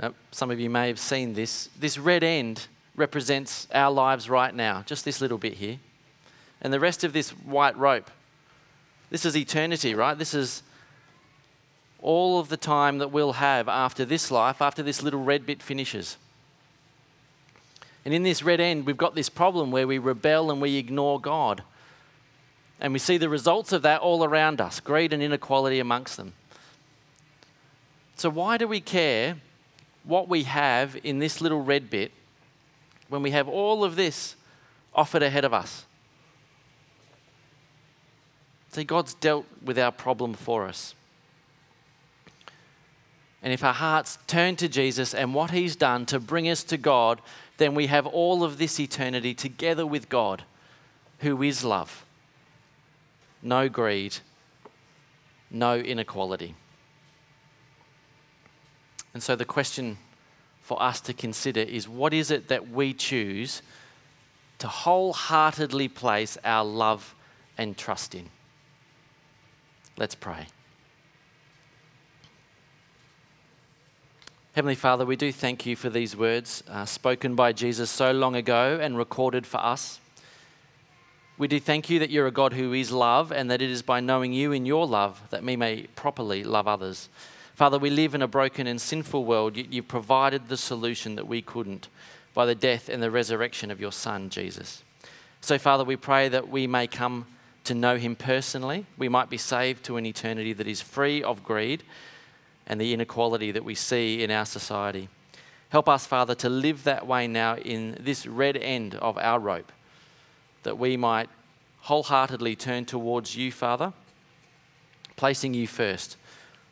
Now, 0.00 0.14
some 0.30 0.50
of 0.50 0.58
you 0.58 0.70
may 0.70 0.88
have 0.88 0.98
seen 0.98 1.34
this. 1.34 1.68
This 1.78 1.98
red 1.98 2.24
end 2.24 2.68
represents 2.96 3.68
our 3.72 3.90
lives 3.90 4.30
right 4.30 4.54
now, 4.54 4.82
just 4.86 5.04
this 5.04 5.20
little 5.20 5.38
bit 5.38 5.54
here. 5.54 5.78
And 6.62 6.72
the 6.72 6.80
rest 6.80 7.04
of 7.04 7.12
this 7.12 7.30
white 7.30 7.76
rope, 7.76 8.10
this 9.10 9.24
is 9.24 9.36
eternity, 9.36 9.94
right? 9.94 10.16
This 10.16 10.34
is 10.34 10.62
all 12.00 12.38
of 12.40 12.48
the 12.48 12.56
time 12.56 12.98
that 12.98 13.08
we'll 13.08 13.34
have 13.34 13.68
after 13.68 14.06
this 14.06 14.30
life, 14.30 14.62
after 14.62 14.82
this 14.82 15.02
little 15.02 15.22
red 15.22 15.44
bit 15.44 15.62
finishes. 15.62 16.16
And 18.04 18.14
in 18.14 18.22
this 18.22 18.42
red 18.42 18.60
end, 18.60 18.86
we've 18.86 18.96
got 18.96 19.14
this 19.14 19.28
problem 19.28 19.70
where 19.70 19.86
we 19.86 19.98
rebel 19.98 20.50
and 20.50 20.62
we 20.62 20.76
ignore 20.76 21.20
God. 21.20 21.62
And 22.80 22.94
we 22.94 22.98
see 22.98 23.18
the 23.18 23.28
results 23.28 23.72
of 23.72 23.82
that 23.82 24.00
all 24.00 24.24
around 24.24 24.62
us 24.62 24.80
greed 24.80 25.12
and 25.12 25.22
inequality 25.22 25.78
amongst 25.78 26.16
them. 26.16 26.32
So, 28.16 28.30
why 28.30 28.56
do 28.56 28.66
we 28.66 28.80
care 28.80 29.36
what 30.04 30.28
we 30.28 30.44
have 30.44 30.96
in 31.04 31.18
this 31.18 31.40
little 31.40 31.62
red 31.62 31.90
bit 31.90 32.12
when 33.08 33.22
we 33.22 33.30
have 33.30 33.48
all 33.48 33.84
of 33.84 33.96
this 33.96 34.36
offered 34.94 35.22
ahead 35.22 35.44
of 35.44 35.52
us? 35.52 35.84
See, 38.72 38.84
God's 38.84 39.14
dealt 39.14 39.46
with 39.64 39.78
our 39.78 39.90
problem 39.90 40.34
for 40.34 40.66
us. 40.66 40.94
And 43.42 43.52
if 43.52 43.64
our 43.64 43.72
hearts 43.72 44.18
turn 44.26 44.56
to 44.56 44.68
Jesus 44.68 45.14
and 45.14 45.34
what 45.34 45.50
He's 45.50 45.74
done 45.74 46.06
to 46.06 46.20
bring 46.20 46.48
us 46.48 46.62
to 46.64 46.76
God, 46.76 47.20
then 47.56 47.74
we 47.74 47.86
have 47.86 48.06
all 48.06 48.44
of 48.44 48.58
this 48.58 48.78
eternity 48.78 49.34
together 49.34 49.86
with 49.86 50.08
God, 50.08 50.44
who 51.20 51.42
is 51.42 51.64
love. 51.64 52.04
No 53.42 53.68
greed, 53.68 54.18
no 55.50 55.76
inequality. 55.76 56.54
And 59.14 59.22
so 59.22 59.36
the 59.36 59.44
question 59.44 59.98
for 60.62 60.80
us 60.82 61.00
to 61.02 61.12
consider 61.12 61.60
is 61.60 61.88
what 61.88 62.14
is 62.14 62.30
it 62.30 62.48
that 62.48 62.70
we 62.70 62.92
choose 62.94 63.62
to 64.58 64.68
wholeheartedly 64.68 65.88
place 65.88 66.38
our 66.44 66.64
love 66.64 67.14
and 67.58 67.76
trust 67.76 68.14
in? 68.14 68.28
Let's 69.96 70.14
pray. 70.14 70.46
Heavenly 74.52 74.74
Father, 74.74 75.06
we 75.06 75.16
do 75.16 75.30
thank 75.30 75.64
you 75.64 75.76
for 75.76 75.90
these 75.90 76.16
words 76.16 76.64
uh, 76.68 76.84
spoken 76.84 77.34
by 77.34 77.52
Jesus 77.52 77.88
so 77.88 78.10
long 78.12 78.34
ago 78.34 78.78
and 78.80 78.96
recorded 78.96 79.46
for 79.46 79.58
us. 79.58 80.00
We 81.38 81.48
do 81.48 81.60
thank 81.60 81.88
you 81.88 82.00
that 82.00 82.10
you're 82.10 82.26
a 82.26 82.32
God 82.32 82.52
who 82.52 82.72
is 82.72 82.92
love 82.92 83.32
and 83.32 83.50
that 83.50 83.62
it 83.62 83.70
is 83.70 83.80
by 83.80 84.00
knowing 84.00 84.32
you 84.32 84.52
in 84.52 84.66
your 84.66 84.86
love 84.86 85.22
that 85.30 85.42
we 85.42 85.56
may 85.56 85.84
properly 85.94 86.44
love 86.44 86.68
others. 86.68 87.08
Father, 87.60 87.78
we 87.78 87.90
live 87.90 88.14
in 88.14 88.22
a 88.22 88.26
broken 88.26 88.66
and 88.66 88.80
sinful 88.80 89.26
world, 89.26 89.54
yet 89.54 89.70
you've 89.70 89.86
provided 89.86 90.48
the 90.48 90.56
solution 90.56 91.16
that 91.16 91.26
we 91.26 91.42
couldn't 91.42 91.88
by 92.32 92.46
the 92.46 92.54
death 92.54 92.88
and 92.88 93.02
the 93.02 93.10
resurrection 93.10 93.70
of 93.70 93.78
your 93.78 93.92
Son, 93.92 94.30
Jesus. 94.30 94.82
So, 95.42 95.58
Father, 95.58 95.84
we 95.84 95.96
pray 95.96 96.30
that 96.30 96.48
we 96.48 96.66
may 96.66 96.86
come 96.86 97.26
to 97.64 97.74
know 97.74 97.98
him 97.98 98.16
personally. 98.16 98.86
We 98.96 99.10
might 99.10 99.28
be 99.28 99.36
saved 99.36 99.84
to 99.84 99.98
an 99.98 100.06
eternity 100.06 100.54
that 100.54 100.66
is 100.66 100.80
free 100.80 101.22
of 101.22 101.44
greed 101.44 101.82
and 102.66 102.80
the 102.80 102.94
inequality 102.94 103.50
that 103.50 103.62
we 103.62 103.74
see 103.74 104.24
in 104.24 104.30
our 104.30 104.46
society. 104.46 105.10
Help 105.68 105.86
us, 105.86 106.06
Father, 106.06 106.34
to 106.36 106.48
live 106.48 106.84
that 106.84 107.06
way 107.06 107.26
now 107.26 107.58
in 107.58 107.94
this 108.00 108.26
red 108.26 108.56
end 108.56 108.94
of 108.94 109.18
our 109.18 109.38
rope, 109.38 109.70
that 110.62 110.78
we 110.78 110.96
might 110.96 111.28
wholeheartedly 111.80 112.56
turn 112.56 112.86
towards 112.86 113.36
you, 113.36 113.52
Father, 113.52 113.92
placing 115.16 115.52
you 115.52 115.66
first, 115.66 116.16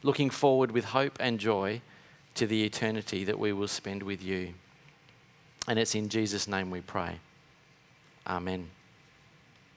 looking 0.02 0.30
forward 0.30 0.70
with 0.70 0.86
hope 0.86 1.16
and 1.20 1.38
joy 1.38 1.80
to 2.34 2.46
the 2.46 2.64
eternity 2.64 3.24
that 3.24 3.38
we 3.38 3.52
will 3.52 3.68
spend 3.68 4.02
with 4.02 4.22
you. 4.22 4.54
And 5.66 5.78
it's 5.78 5.94
in 5.94 6.08
Jesus' 6.08 6.48
name 6.48 6.70
we 6.70 6.80
pray. 6.80 7.18
Amen. 8.26 8.68